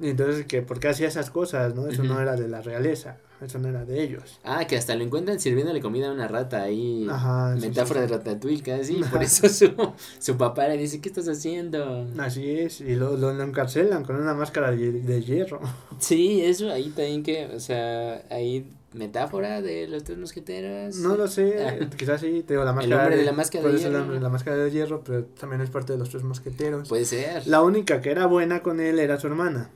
[0.00, 1.88] Y entonces, que ¿por qué hacía esas cosas, no?
[1.88, 4.40] Eso no era de la realeza, eso no era de ellos.
[4.44, 7.06] Ah, que hasta lo encuentran sirviéndole comida a una rata ahí.
[7.10, 9.00] Ajá, Metáfora sí, de ratatouille casi.
[9.02, 9.10] Ajá.
[9.10, 9.72] Por eso su,
[10.18, 12.06] su papá le dice, ¿qué estás haciendo?
[12.12, 12.20] sí.
[12.20, 15.60] Así es, y lo, lo, lo encarcelan con una máscara de, de hierro.
[15.98, 20.96] Sí, eso ahí también que, o sea, ahí metáfora de los tres mosqueteros.
[20.96, 21.88] No lo sé, Ah.
[21.96, 24.20] quizás sí, te digo, la máscara hombre de la máscara de el hierro.
[24.20, 26.86] la máscara de hierro, pero también es parte de los tres mosqueteros.
[26.88, 27.46] Puede ser.
[27.46, 29.70] La única que era buena con él era su hermana.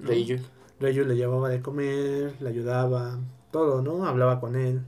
[0.00, 0.38] Reiyu.
[0.80, 3.18] Reyu le llevaba de comer, le ayudaba,
[3.50, 4.06] todo, ¿no?
[4.06, 4.80] Hablaba con él.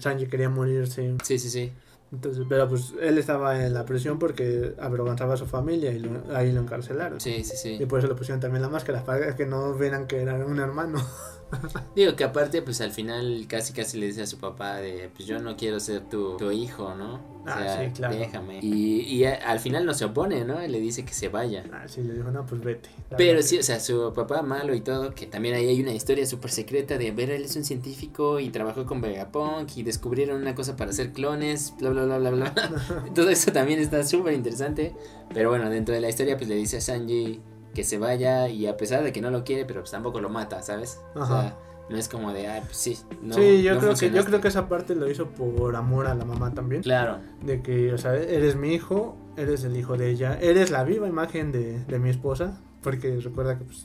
[0.00, 1.14] Sanji quería morirse.
[1.24, 1.72] Sí, sí, sí.
[2.12, 6.36] Entonces, pero pues él estaba en la prisión porque avergonzaba a su familia y lo-
[6.36, 7.20] ahí lo encarcelaron.
[7.20, 7.86] Sí, sí, Y sí.
[7.86, 10.98] por eso le pusieron también la máscara, para que no vieran que era un hermano.
[11.94, 15.26] Digo que aparte, pues al final casi casi le dice a su papá de, pues
[15.26, 17.14] yo no quiero ser tu, tu hijo, ¿no?
[17.14, 18.14] O Ah, sea, sí, claro.
[18.16, 18.58] déjame.
[18.62, 20.62] Y, y a- al final no se opone, ¿no?
[20.62, 21.64] Y le dice que se vaya.
[21.72, 22.90] Ah, sí, le dijo, no, pues vete.
[23.16, 25.92] Pero verdad sí, o sea, su papá malo y todo, que también ahí hay una
[25.94, 30.40] historia súper secreta de, ver, él es un científico y trabajó con Vegapunk y descubrieron
[30.40, 32.54] una cosa para hacer clones, bla, bla, bla, bla, bla.
[33.14, 34.94] todo eso también está súper interesante.
[35.32, 37.40] Pero bueno, dentro de la historia, pues le dice a Sanji
[37.74, 40.28] que se vaya y a pesar de que no lo quiere, pero pues tampoco lo
[40.28, 41.00] mata, ¿sabes?
[41.14, 41.56] O sea,
[41.88, 43.34] no es como de, ah, pues sí, no.
[43.34, 44.28] sí, yo no creo que yo funcionaste".
[44.28, 46.82] creo que esa parte lo hizo por amor a la mamá también.
[46.82, 50.84] Claro, De que, o sea, eres mi hijo, eres el hijo de ella, eres la
[50.84, 53.82] viva imagen de, de mi esposa, porque recuerda que pues,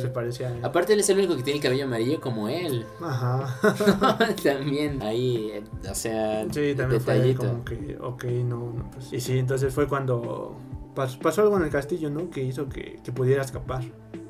[0.00, 2.84] se parecía a Aparte, él es el único que tiene el cabello amarillo como él.
[3.02, 3.58] Ajá.
[4.44, 7.42] también ahí, eh, o sea, Sí, también fue detallito.
[7.42, 9.12] como que, ok, no, no, pues.
[9.12, 10.56] Y sí, entonces fue cuando
[10.96, 12.28] pas- pasó algo en el castillo, ¿no?
[12.30, 13.82] Que hizo que, que pudiera escapar.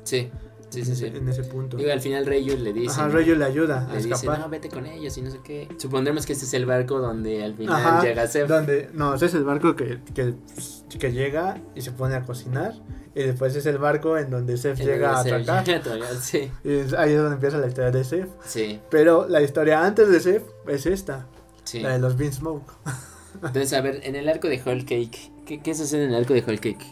[0.03, 0.29] Sí,
[0.69, 1.05] sí, sí, sí.
[1.05, 1.77] en ese punto.
[1.77, 2.99] Digo, al final Reyu le dice.
[2.99, 3.07] Ajá.
[3.09, 4.39] Reyu le ayuda a Le dice, escapar.
[4.39, 5.67] no, vete con ellos y no sé qué.
[5.77, 8.47] Supondremos que este es el barco donde al final Ajá, llega Sef.
[8.47, 10.35] Donde, no, ese es el barco que, que,
[10.99, 12.73] que llega y se pone a cocinar.
[13.15, 16.51] Y después es el barco en donde En llega a Sef llega a atracar, Sí,
[16.63, 18.29] Y ahí es donde empieza la historia de Seth.
[18.45, 21.25] sí, Pero la historia antes de Seth es esta,
[21.63, 21.79] sí.
[21.79, 22.71] la de los Bean Smoke.
[23.35, 26.33] Entonces, a ver, en el arco de Whole Cake, ¿qué, qué sucede en el arco
[26.33, 26.85] de Whole Cake?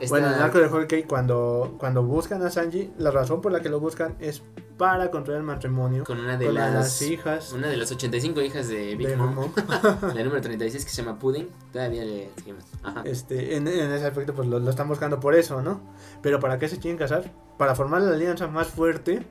[0.00, 3.40] Esta- Bueno, en el arco de Whole Cake, cuando, cuando buscan a Sanji, la razón
[3.42, 4.42] por la que lo buscan es
[4.78, 8.40] para controlar el matrimonio Con una de con las, las hijas Una de las 85
[8.40, 9.34] hijas de Big de Mom.
[9.34, 9.52] Momo.
[10.14, 11.48] La número 36 que se llama Pudding.
[11.70, 12.64] Todavía le seguimos.
[12.82, 13.02] Ajá.
[13.04, 15.82] Este, en, en ese aspecto, pues lo, lo están buscando por eso, ¿no?
[16.22, 17.30] Pero ¿para qué se quieren casar?
[17.58, 19.26] Para formar la alianza más fuerte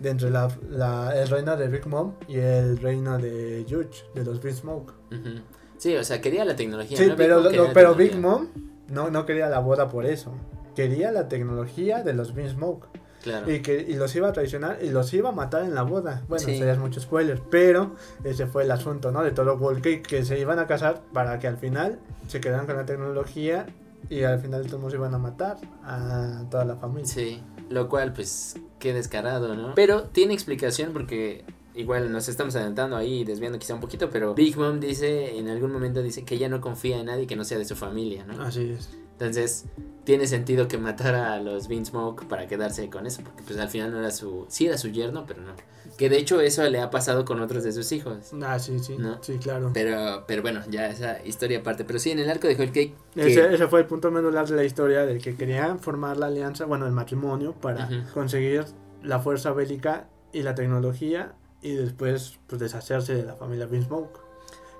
[0.00, 4.24] de entre la, la- el reino de Big Mom y el reino de Yuch, de
[4.24, 4.94] los Big Smoke.
[5.12, 5.42] Ujú.
[5.78, 6.96] Sí, o sea, quería la tecnología.
[6.98, 7.16] Sí, ¿no?
[7.16, 8.16] pero, Big Mom pero Big.
[8.18, 8.48] Mom
[8.88, 10.32] no, no quería la boda por eso.
[10.74, 12.86] Quería la tecnología de los Big Smoke.
[13.22, 13.50] Claro.
[13.52, 16.22] Y, que, y los iba a traicionar y los iba a matar en la boda.
[16.28, 16.52] Bueno, Sí.
[16.54, 17.40] eso ya es mucho spoiler.
[17.50, 19.22] Pero ese fue el asunto, ¿no?
[19.24, 22.66] De todo World Cake, que se iban a casar para que al final se quedaran
[22.66, 23.66] con la tecnología
[24.08, 27.06] y al final todos iban a matar a toda la familia.
[27.12, 29.74] Sí, lo cual pues qué descarado, ¿no?
[29.74, 31.44] Pero tiene explicación porque
[31.78, 35.72] igual nos estamos adelantando ahí desviando quizá un poquito, pero Big Mom dice, en algún
[35.72, 38.42] momento dice que ella no confía en nadie que no sea de su familia, ¿no?
[38.42, 38.90] Así es.
[39.12, 39.64] Entonces
[40.04, 43.90] tiene sentido que matara a los Beansmoke para quedarse con eso, porque pues al final
[43.92, 45.52] no era su, sí era su yerno, pero no.
[45.96, 48.30] Que de hecho eso le ha pasado con otros de sus hijos.
[48.42, 48.96] Ah, sí, sí.
[48.96, 49.18] ¿No?
[49.22, 49.70] Sí, claro.
[49.74, 51.84] Pero, pero bueno, ya esa historia aparte.
[51.84, 52.94] Pero sí, en el arco de Whole Cake.
[53.14, 56.26] que- Ese, ese fue el punto medular de la historia de que querían formar la
[56.26, 58.64] alianza, bueno, el matrimonio, para conseguir
[59.02, 64.20] la fuerza bélica y la tecnología y después pues deshacerse de la familia Beansmoke.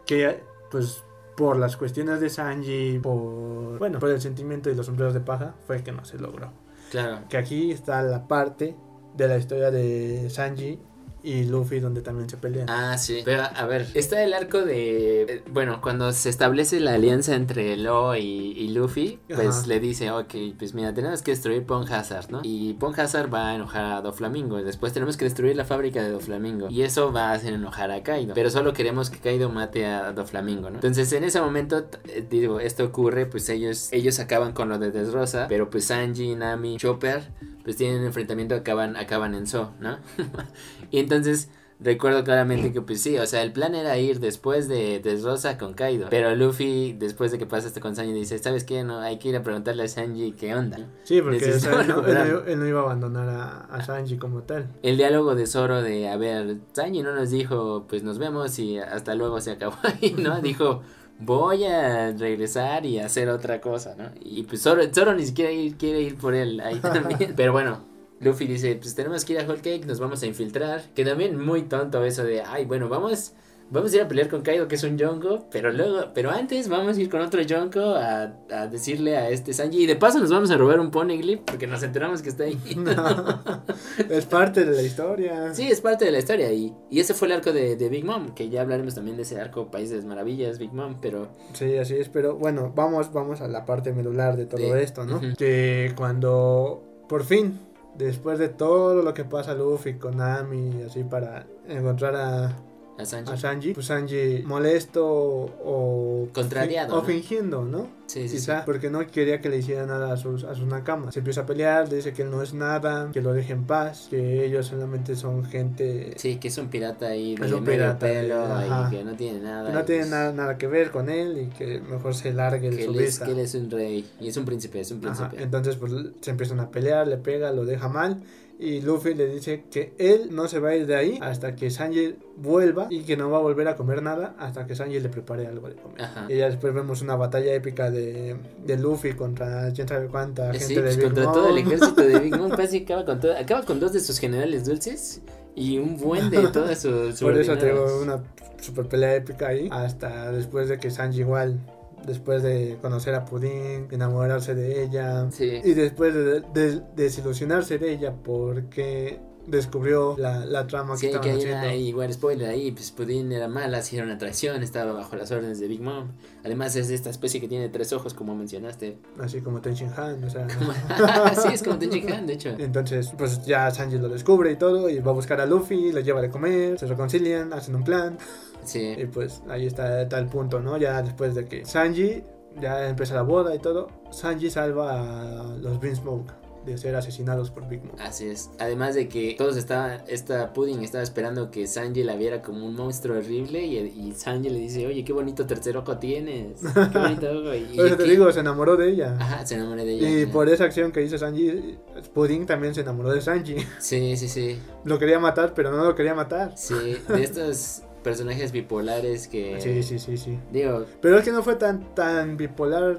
[0.07, 1.03] Que pues
[1.37, 5.55] por las cuestiones de Sanji, por bueno, por el sentimiento de los sombreros de paja,
[5.67, 6.53] fue que no se logró.
[6.91, 7.21] Claro.
[7.29, 8.77] Que aquí está la parte
[9.15, 10.81] de la historia de Sanji
[11.29, 12.69] y Luffy donde también se pelean.
[12.71, 13.23] Ah, sí.
[13.25, 15.23] Pero a ver, está el arco de.
[15.23, 19.67] eh, Bueno, cuando se establece la alianza entre Lo y, y Luffy, pues Ajá.
[19.67, 22.41] le dice, ok, pues mira, tenemos que destruir Pong Hazard, ¿no?
[22.43, 24.59] Y Pong Hazard va a enojar a Doflamingo.
[24.59, 26.69] y Después tenemos que destruir la fábrica de Doflamingo.
[26.71, 28.35] Y eso va a hacer enojar a Kaido.
[28.35, 30.77] Pero solo queremos que Kaido mate a Doflamingo, ¿no?
[30.77, 34.91] Entonces, en ese momento, eh, digo, esto ocurre, pues ellos, ellos acaban con lo de
[34.91, 35.47] Desrosa.
[35.49, 37.29] Pero pues Sanji, Nami, Chopper,
[37.65, 39.99] pues tienen un enfrentamiento, acaban, acaban en So, ¿no?
[40.91, 44.99] y entonces recuerdo claramente que pues sí, o sea, el plan era ir después de,
[44.99, 48.65] de Rosa con Kaido, pero Luffy después de que pasa esto con Sanji dice, ¿sabes
[48.65, 48.83] qué?
[48.85, 50.79] No, hay que ir a preguntarle a Sanji qué onda.
[51.05, 54.69] Sí, porque o sea, no, él no iba a abandonar a, a Sanji como tal.
[54.83, 58.79] El diálogo de Zoro de, a ver, Sanji no nos dijo, pues nos vemos y
[58.79, 60.41] hasta luego se acabó ahí, ¿no?
[60.41, 60.83] Dijo,
[61.19, 64.11] voy a regresar y hacer otra cosa, ¿no?
[64.21, 67.35] Y pues Zoro, Zoro ni siquiera ir- quiere ir por él ahí también.
[67.37, 67.85] Pero bueno,
[68.21, 70.83] Luffy dice, pues tenemos que ir a Whole Cake, nos vamos a infiltrar.
[70.95, 73.33] Que también muy tonto eso de, ay, bueno, vamos...
[73.71, 76.69] Vamos a ir a pelear con Kaido, que es un Yonko, pero luego, pero antes
[76.71, 79.83] vamos a ir con otro Yonko a, a decirle a este Sanji.
[79.83, 82.59] Y de paso nos vamos a robar un Poneglyph, porque nos enteramos que está ahí.
[84.09, 85.55] es parte de la historia.
[85.55, 88.05] Sí, es parte de la historia y, y ese fue el arco de, de Big
[88.05, 91.97] Mom, que ya hablaremos también de ese arco Países Maravillas, Big Mom, pero Sí, así
[91.97, 95.17] es, pero bueno, vamos, vamos a la parte medular de todo De- esto, ¿no?
[95.17, 95.35] Ujú.
[95.37, 97.59] Que cuando por fin,
[97.97, 102.57] después de todo lo que pasa Luffy con Nami, así para encontrar a,
[102.99, 103.33] a Sanji.
[103.33, 107.05] a Sanji, pues Sanji molesto o Contrariado, o ¿no?
[107.05, 107.97] fingiendo, ¿no?
[108.07, 108.35] Sí, sí, sí.
[108.37, 111.13] Quizá porque no quería que le hiciera nada a sus, a sus nakamas.
[111.15, 113.65] Se empieza a pelear, le dice que él no es nada, que lo deje en
[113.67, 117.63] paz, que ellos solamente son gente Sí, que es un pirata ahí de Es un
[117.65, 118.45] medio pirata, pelo
[118.87, 119.69] y que no tiene nada.
[119.71, 122.77] que no pues, nada, nada que ver con él y que mejor se largue de
[122.79, 123.27] Que su él, es, vista.
[123.27, 125.43] que él es un rey y es un príncipe, es un Ajá, príncipe.
[125.43, 128.23] Entonces pues se empiezan a pelear, le pega, lo deja mal
[128.61, 131.71] y Luffy le dice que él no se va a ir de ahí hasta que
[131.71, 135.09] Sanji vuelva y que no va a volver a comer nada hasta que Sanji le
[135.09, 136.03] prepare algo de comer.
[136.03, 136.27] Ajá.
[136.29, 140.65] Y ya después vemos una batalla épica de, de Luffy contra quién sabe cuánta gente
[140.65, 141.35] sí, de pues Big contra Mom.
[141.35, 144.19] todo el ejército de Big Mom, casi acaba con todo, acaba con dos de sus
[144.19, 145.23] generales dulces
[145.55, 148.25] y un buen de todas sus Por eso tengo una
[148.61, 149.69] super pelea épica ahí.
[149.71, 151.61] Hasta después de que Sanji igual,
[152.07, 155.31] después de conocer a Pudin, enamorarse de ella.
[155.31, 155.61] Sí.
[155.65, 161.29] Y después de, de- desilusionarse de ella porque descubrió la, la trama que Sí, estaban
[161.29, 161.59] que haciendo.
[161.59, 165.59] una, igual spoiler ahí, pues Pudin era mala, era una atracción, estaba bajo las órdenes
[165.61, 166.09] de Big Mom.
[166.45, 168.99] Además es de esta especie que tiene tres ojos, como mencionaste.
[169.19, 170.47] Así como Tenshin Han, o sea.
[171.43, 172.51] sí, es como Tenchi Han, de hecho.
[172.59, 176.01] Entonces, pues ya Sanji lo descubre y todo, y va a buscar a Luffy, lo
[176.01, 178.19] lleva de comer, se reconcilian, hacen un plan,
[178.65, 180.77] Sí, y pues ahí está tal punto, ¿no?
[180.77, 182.23] Ya después de que Sanji
[182.61, 185.01] ya empieza la boda y todo, Sanji salva
[185.41, 186.31] a los Beansmoke
[186.69, 187.97] de ser asesinados por Big Mom.
[187.99, 188.51] así es.
[188.59, 192.75] Además de que todos estaban, esta Pudding estaba esperando que Sanji la viera como un
[192.75, 196.61] monstruo horrible y, y Sanji le dice, oye, qué bonito tercer ojo tienes,
[196.93, 197.55] qué bonito ojo.
[197.55, 199.17] Y, te digo, se enamoró de ella.
[199.19, 200.21] Ajá, se enamoró de ella.
[200.23, 201.79] Y por esa acción que hizo Sanji,
[202.15, 203.57] Pudding también se enamoró de Sanji.
[203.79, 204.59] Sí, sí, sí.
[204.85, 206.57] Lo quería matar, pero no lo quería matar.
[206.57, 206.75] Sí,
[207.09, 209.61] de estos personajes bipolares que...
[209.61, 210.39] Sí, sí, sí, sí.
[210.53, 212.99] Digo, Pero es que no fue tan, tan bipolar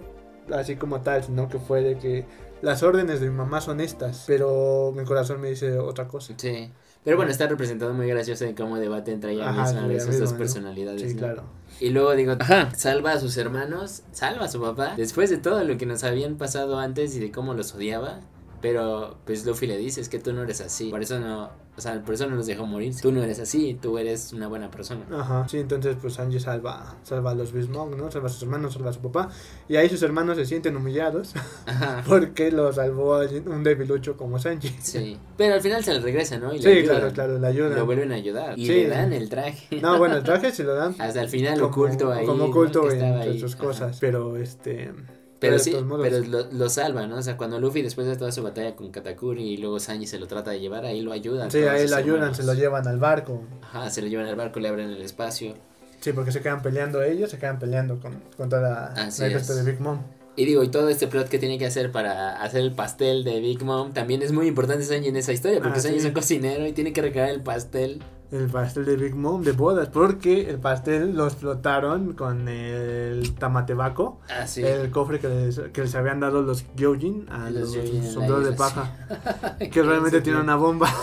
[0.54, 2.26] así como tal, sino que fue de que
[2.62, 6.34] las órdenes de mi mamá son estas, pero mi corazón me dice otra cosa.
[6.38, 6.72] sí.
[7.02, 9.94] Pero bueno, está representado muy gracioso en cómo debate entre ella Ajá, misma entre de
[9.96, 10.38] ella sus dos misma, ¿no?
[10.38, 11.02] personalidades.
[11.02, 11.20] Sí, ¿no?
[11.20, 11.44] claro.
[11.80, 15.64] Y luego digo, ajá, salva a sus hermanos, salva a su papá, después de todo
[15.64, 18.20] lo que nos habían pasado antes y de cómo los odiaba.
[18.62, 20.90] Pero pues Luffy le dice, es que tú no eres así.
[20.90, 22.94] Por eso no, o sea, por eso no los dejó morir.
[23.02, 25.06] Tú no eres así, tú eres una buena persona.
[25.12, 28.12] Ajá, sí, entonces pues Sanji salva, salva a los Bismog, ¿no?
[28.12, 29.30] Salva a sus hermanos, salva a su papá.
[29.70, 31.34] Y ahí sus hermanos se sienten humillados
[31.66, 32.04] Ajá.
[32.08, 34.76] porque lo salvó un debilucho como Sanji.
[34.82, 35.18] Sí.
[35.38, 36.54] Pero al final se le regresa, ¿no?
[36.54, 36.98] Y le Sí, ayudan.
[36.98, 37.76] claro, claro, le ayudan.
[37.80, 38.60] Lo vuelven a ayudar.
[38.60, 38.74] Y Sí.
[38.74, 39.80] le dan el traje.
[39.82, 42.26] No, bueno, el traje se lo dan Hasta el final como, oculto ahí.
[42.26, 43.40] como oculto entre ahí.
[43.40, 43.64] sus Ajá.
[43.64, 43.98] cosas.
[44.02, 44.92] Pero este.
[45.40, 47.16] Pero sí, pero lo, lo salva, ¿no?
[47.18, 50.20] O sea, cuando Luffy después de toda su batalla con Katakuri y luego Sanji se
[50.20, 51.50] lo trata de llevar, ahí lo ayudan.
[51.50, 53.42] Sí, ahí lo ayudan, se lo llevan al barco.
[53.62, 55.54] Ajá, se lo llevan al barco, le abren el espacio.
[56.02, 59.34] Sí, porque se quedan peleando ellos, se quedan peleando con, con toda Así la es.
[59.48, 60.00] gente de Big Mom.
[60.36, 63.40] Y digo, y todo este plot que tiene que hacer para hacer el pastel de
[63.42, 66.06] Big Mom, también es muy importante Sanji en esa historia, porque Ah, Sanji sí.
[66.06, 68.02] es un cocinero y tiene que recrear el pastel.
[68.32, 74.20] El pastel de Big Mom de bodas, porque el pastel lo explotaron con el tamatebaco,
[74.58, 78.52] el cofre que les, que les habían dado los Gyojin a Los los, sombreros de
[78.54, 80.90] paja, que realmente tiene una bomba.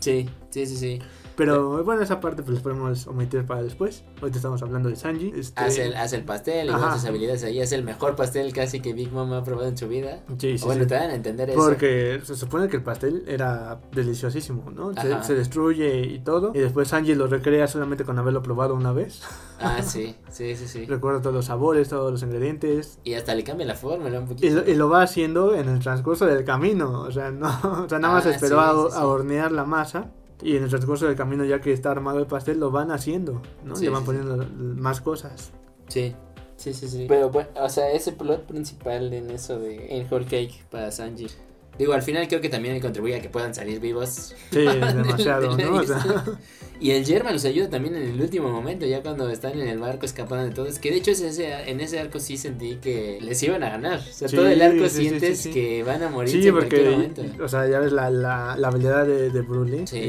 [0.00, 0.98] Sí, sí, sí, sí.
[1.44, 4.04] Pero bueno, esa parte pues la podemos omitir para después.
[4.20, 5.32] Ahorita estamos hablando de Sanji.
[5.36, 6.94] Este, Hace el, hace el pastel, Ajá.
[6.98, 7.60] sus habilidades ahí.
[7.60, 10.22] Es el mejor pastel casi que Big Mom ha probado en su vida.
[10.38, 10.88] Sí, sí, O bueno, sí.
[10.88, 11.58] te dan a entender eso.
[11.58, 14.92] Porque se supone que el pastel era deliciosísimo, ¿no?
[14.94, 16.52] Se, se destruye y todo.
[16.54, 19.22] Y después Sanji lo recrea solamente con haberlo probado una vez.
[19.60, 20.86] Ah, sí, sí, sí, sí.
[20.86, 22.98] Recuerda todos los sabores, todos los ingredientes.
[23.04, 24.54] Y hasta le cambia la fórmula un Y poquito.
[24.56, 27.02] lo, y lo va haciendo en el transcurso del camino.
[27.02, 27.48] O sea, no,
[27.84, 30.10] o sea nada más Ah, esperó sí, a, a hornear la masa.
[30.42, 33.42] Y en el transcurso del camino, ya que está armado el pastel, lo van haciendo,
[33.64, 33.76] ¿no?
[33.76, 35.52] Sí, Le van sí, poniendo más cosas.
[35.88, 36.14] Sí,
[36.56, 37.06] sí, sí, sí.
[37.08, 41.28] Pero bueno, o sea, ese plot principal en eso de en Whole Cake para Sanji.
[41.78, 44.34] Digo, al final creo que también contribuye a que puedan salir vivos.
[44.50, 45.74] Sí, demasiado, ¿no?
[45.76, 46.24] O sea,
[46.80, 49.78] Y el Germa los ayuda también en el último momento, ya cuando están en el
[49.78, 50.66] barco escapando de todo.
[50.66, 54.00] Es que de hecho ese, en ese arco sí sentí que les iban a ganar.
[54.00, 56.54] O sea, Sí, todo el arco sí, sientes sí, que van a morir sí, en
[56.54, 57.44] cualquier porque, momento.
[57.44, 59.42] o sea, ya ves la, la, la habilidad de, de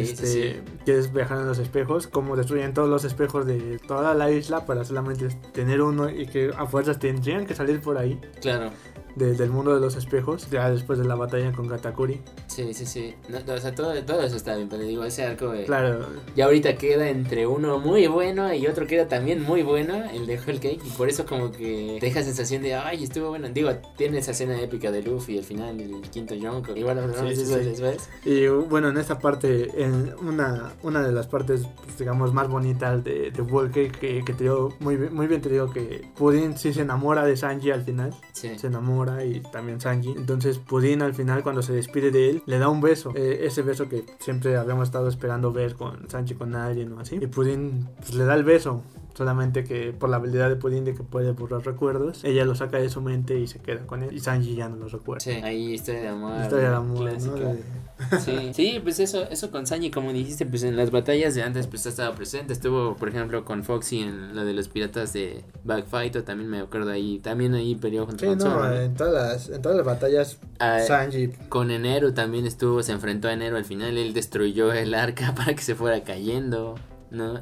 [0.02, 4.32] este, que es viajar en los espejos, como destruyen todos los espejos de toda la
[4.32, 8.72] isla para solamente tener uno y que a fuerzas tendrían que salir por ahí Claro,
[9.16, 12.22] de- del mundo de los espejos, ya después de la batalla con Katakuri.
[12.54, 13.16] Sí, sí, sí.
[13.30, 16.06] No, no, o sea, todo, todo eso está bien, pero digo, ese arco eh, Claro,
[16.36, 20.38] ya ahorita queda entre uno muy bueno y otro queda también muy bueno, el de
[20.40, 20.82] Whole Cake.
[20.86, 23.50] Y por eso como que deja sensación de, ay, estuvo bueno.
[23.50, 26.76] Digo, tiene esa escena épica de Luffy, el final, el quinto Yonko.
[26.76, 27.66] Igual hablamos Sí, sí, eso sí.
[27.66, 28.10] después.
[28.26, 33.04] Y bueno, en esta parte, en una, una de las partes, pues, digamos, más bonitas
[33.04, 36.82] de, de que, que te digo, muy, muy bien te digo que Pudin sí se
[36.82, 38.58] enamora de Sanji al final, Sí.
[38.58, 40.12] se enamora y también Sanji.
[40.16, 43.62] Entonces Pudin al final cuando se despide de él, le da un beso, eh, ese
[43.62, 47.18] beso que siempre habíamos estado esperando ver con Sanji con alguien o así.
[47.22, 48.84] Y Pudin pues, le da el beso.
[49.16, 52.78] Solamente que por la habilidad de Pudin de que puede borrar recuerdos, ella lo saca
[52.80, 54.14] de su mente y se queda con él.
[54.14, 55.20] Y Sanji ya no los recuerda.
[55.24, 56.42] Sí, ahí historia de amor.
[56.42, 57.10] Historia de amor, ¿no?
[57.10, 57.36] clásica.
[57.36, 57.84] De-
[58.20, 61.68] Sí, sí, pues eso, eso con Sanji, como dijiste, pues en las batallas de antes
[61.68, 62.52] pues ha estado presente.
[62.52, 66.60] Estuvo, por ejemplo, con Foxy en la de los piratas de Backfight, o también me
[66.60, 68.74] acuerdo ahí, también ahí peleó contra Sí, ¿no?
[68.76, 73.28] en todas las, en todas las batallas Ah, Sanji Con Enero también estuvo, se enfrentó
[73.28, 76.76] a Enero al final, él destruyó el arca para que se fuera cayendo,
[77.12, 77.40] ¿no?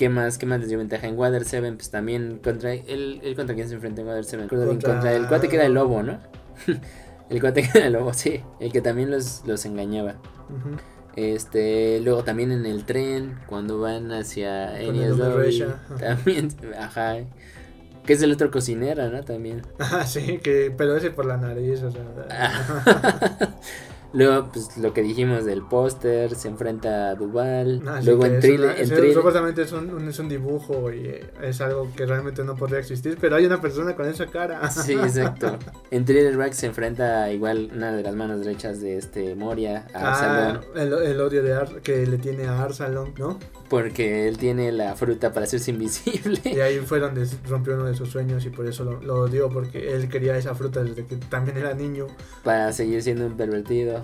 [0.00, 1.08] ¿Qué más, qué más les dio ventaja?
[1.08, 4.48] En Water 7, pues también contra él, él contra quién se enfrentó en Water 7,
[4.48, 6.18] contra, el cuate que era el lobo, ¿no?
[7.28, 10.14] el cuate que era el lobo, sí, el que también los, los engañaba.
[11.16, 15.66] Este, luego también en el tren, cuando van hacia Enies el Lobby,
[15.98, 17.16] también, ajá,
[18.06, 19.22] que es el otro cocinero, ¿no?
[19.22, 19.60] También.
[19.80, 22.00] Ah, sí, que, pero ese por la nariz, o sea.
[22.30, 23.50] Ah.
[24.12, 27.80] Luego, pues lo que dijimos del póster, se enfrenta a Duval.
[27.86, 29.14] Ah, sí, Luego en Thriller.
[29.14, 32.80] Supuestamente es un, un- es un dibujo y eh, es algo que realmente no podría
[32.80, 34.68] existir, pero hay una persona con esa cara.
[34.70, 35.58] Sí, exacto.
[35.90, 39.98] En Thriller Bark se enfrenta igual una de las manos derechas de este Moria a
[40.00, 43.38] Ah, Absalom, el, el odio de Ar que le tiene a Arsalon, ¿no?
[43.70, 46.60] Porque él tiene la fruta para hacerse Y invisible.
[46.60, 49.94] ahí fue donde rompió uno de sus sueños y por eso lo, lo odió, porque
[49.94, 52.08] él quería esa fruta desde que también era niño,
[52.42, 54.02] para seguir siendo un pervertido.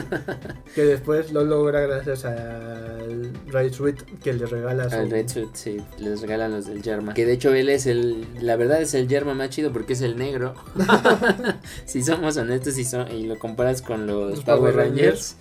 [0.74, 4.96] que después lo logra gracias al Ray Sweet que le regala su...
[4.96, 7.14] Al Red Suit, sí, les regalan los del Yerma.
[7.14, 10.02] Que de hecho él es el, la verdad es el Yerma más chido porque es
[10.02, 10.54] el negro.
[11.86, 15.36] si somos honestos y, son, y lo comparas con los, Los Power Power Rangers,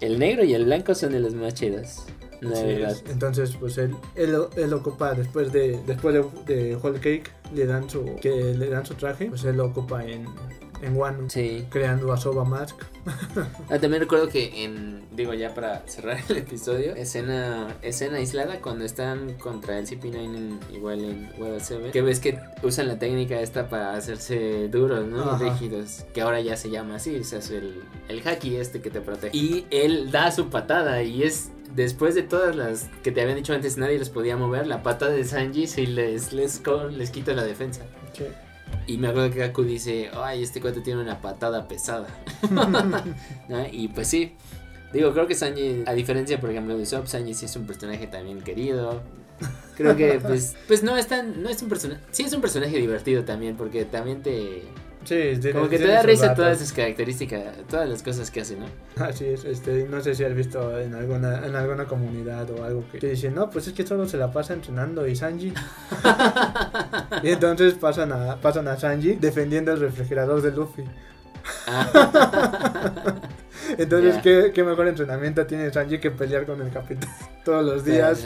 [0.00, 2.04] el negro y el blanco son de los más chidos.
[2.42, 7.66] Entonces pues él, él, lo- él ocupa después de después de, de Whole Cake le
[7.66, 10.26] dan su que le dan su traje pues él lo ocupa en
[10.82, 11.66] en Wano Sí.
[11.68, 12.74] creando a Soba Mask
[13.68, 18.84] Ah, también recuerdo que en, digo ya para cerrar el episodio, escena, escena aislada cuando
[18.86, 23.38] están contra el CP9 en- igual en World 7, que ves que usan la técnica
[23.40, 25.22] esta para hacerse duros, ¿no?
[25.22, 25.50] Ajá.
[25.50, 28.88] Rígidos, que ahora ya se llama así, o sea, es el, el haki este que
[28.90, 29.36] te protege.
[29.36, 31.50] Y él da su patada y es...
[31.74, 34.66] Después de todas las que te habían dicho antes, nadie les podía mover.
[34.66, 37.82] La patada de Sanji sí les, les, les quita la defensa.
[38.12, 38.24] Sí.
[38.86, 42.08] Y me acuerdo que Gaku dice, ay, este cuate tiene una patada pesada.
[43.48, 43.66] ¿No?
[43.70, 44.34] Y pues sí,
[44.92, 48.06] digo, creo que Sanji, a diferencia, por ejemplo, de Usopp, Sanji sí es un personaje
[48.06, 49.02] también querido.
[49.76, 52.76] Creo que, pues, pues no es tan, no es un personaje, sí es un personaje
[52.78, 54.62] divertido también, porque también te,
[55.04, 58.66] sí como que te da risa todas sus características, todas las cosas que hace, ¿no?
[59.04, 62.84] así es este no sé si has visto en alguna en alguna comunidad o algo
[62.90, 65.52] que te dicen no pues es que solo se la pasa entrenando y Sanji
[67.22, 70.84] y entonces pasan a pasan a Sanji defendiendo el refrigerador de Luffy.
[71.66, 73.14] Ah,
[73.78, 74.22] entonces Ya.
[74.22, 77.10] ¿qué, qué mejor entrenamiento tiene Sanji que pelear con el capitán
[77.44, 78.24] todos los días.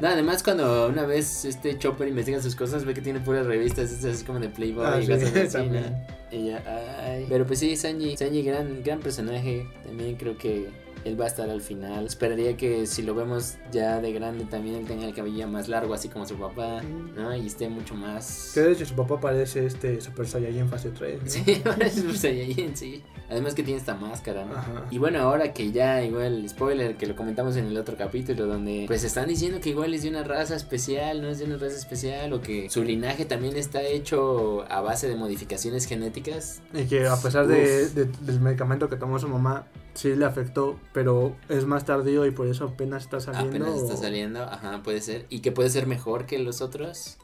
[0.00, 3.90] No, además cuando una vez este Chopper investiga sus cosas, ve que tiene puras revistas,
[3.90, 6.62] estas es como de Playboy Ah, y sí, ya,
[7.06, 7.26] ay.
[7.28, 10.68] Pero pues sí, Sanji, Sanji gran, gran personaje, también creo que
[11.08, 12.06] él va a estar al final.
[12.06, 15.94] Esperaría que si lo vemos ya de grande también él tenga el cabello más largo,
[15.94, 16.82] así como su papá,
[17.16, 17.34] ¿no?
[17.34, 18.52] Y esté mucho más...
[18.54, 21.20] Que de hecho su papá parece este Super Saiyajin fase 3.
[21.22, 21.28] ¿no?
[21.30, 21.42] Sí,
[21.80, 23.02] es Super Saiyajin, sí.
[23.30, 24.54] Además que tiene esta máscara, ¿no?
[24.56, 24.86] Ajá.
[24.90, 28.84] Y bueno, ahora que ya igual, spoiler, que lo comentamos en el otro capítulo, donde
[28.86, 31.76] pues están diciendo que igual es de una raza especial, no es de una raza
[31.76, 36.62] especial, o que su linaje también está hecho a base de modificaciones genéticas.
[36.72, 39.66] Y que a pesar de, de- del medicamento que tomó su mamá,
[39.98, 43.48] sí le afectó, pero es más tardío y por eso apenas está saliendo.
[43.66, 45.26] Apenas está o- saliendo, ajá, puede ser.
[45.28, 47.16] Y que puede ser mejor que los otros.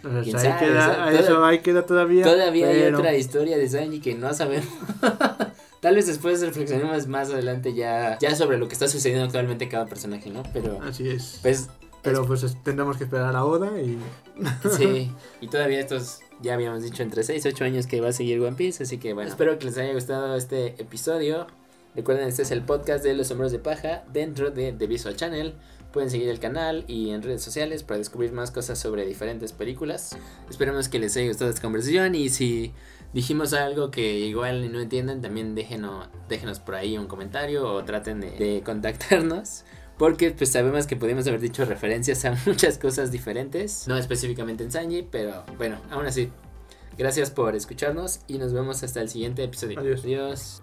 [0.00, 2.24] quién ahí, sabe, queda, o sea, a eso toda- ahí queda todavía.
[2.24, 4.66] Todavía hay otra historia de Sanji que no sabemos.
[5.80, 9.86] Tal vez después reflexionemos más adelante ya, ya sobre lo que está sucediendo actualmente cada
[9.86, 10.42] personaje, ¿no?
[10.52, 11.38] Pero, Así es.
[11.42, 11.68] pues,
[12.02, 13.98] Pero pues es- tendremos que esperar a Oda y
[14.76, 15.12] sí.
[15.40, 18.40] Y todavía estos, ya habíamos dicho, entre 6 y 8 años que va a seguir
[18.40, 18.82] One Piece.
[18.84, 21.46] Así que bueno, espero que les haya gustado este episodio.
[21.94, 25.54] Recuerden, este es el podcast de los sombreros de paja dentro de The Visual Channel.
[25.92, 30.16] Pueden seguir el canal y en redes sociales para descubrir más cosas sobre diferentes películas.
[30.48, 32.72] Esperemos que les haya gustado esta conversación y si
[33.12, 38.20] dijimos algo que igual no entiendan, también déjenos, déjenos por ahí un comentario o traten
[38.20, 39.64] de, de contactarnos.
[39.98, 43.86] Porque pues sabemos que pudimos haber dicho referencias a muchas cosas diferentes.
[43.86, 46.30] No específicamente en Sanji, pero bueno, aún así.
[46.96, 49.78] Gracias por escucharnos y nos vemos hasta el siguiente episodio.
[49.78, 50.00] Adiós.
[50.04, 50.62] Adiós.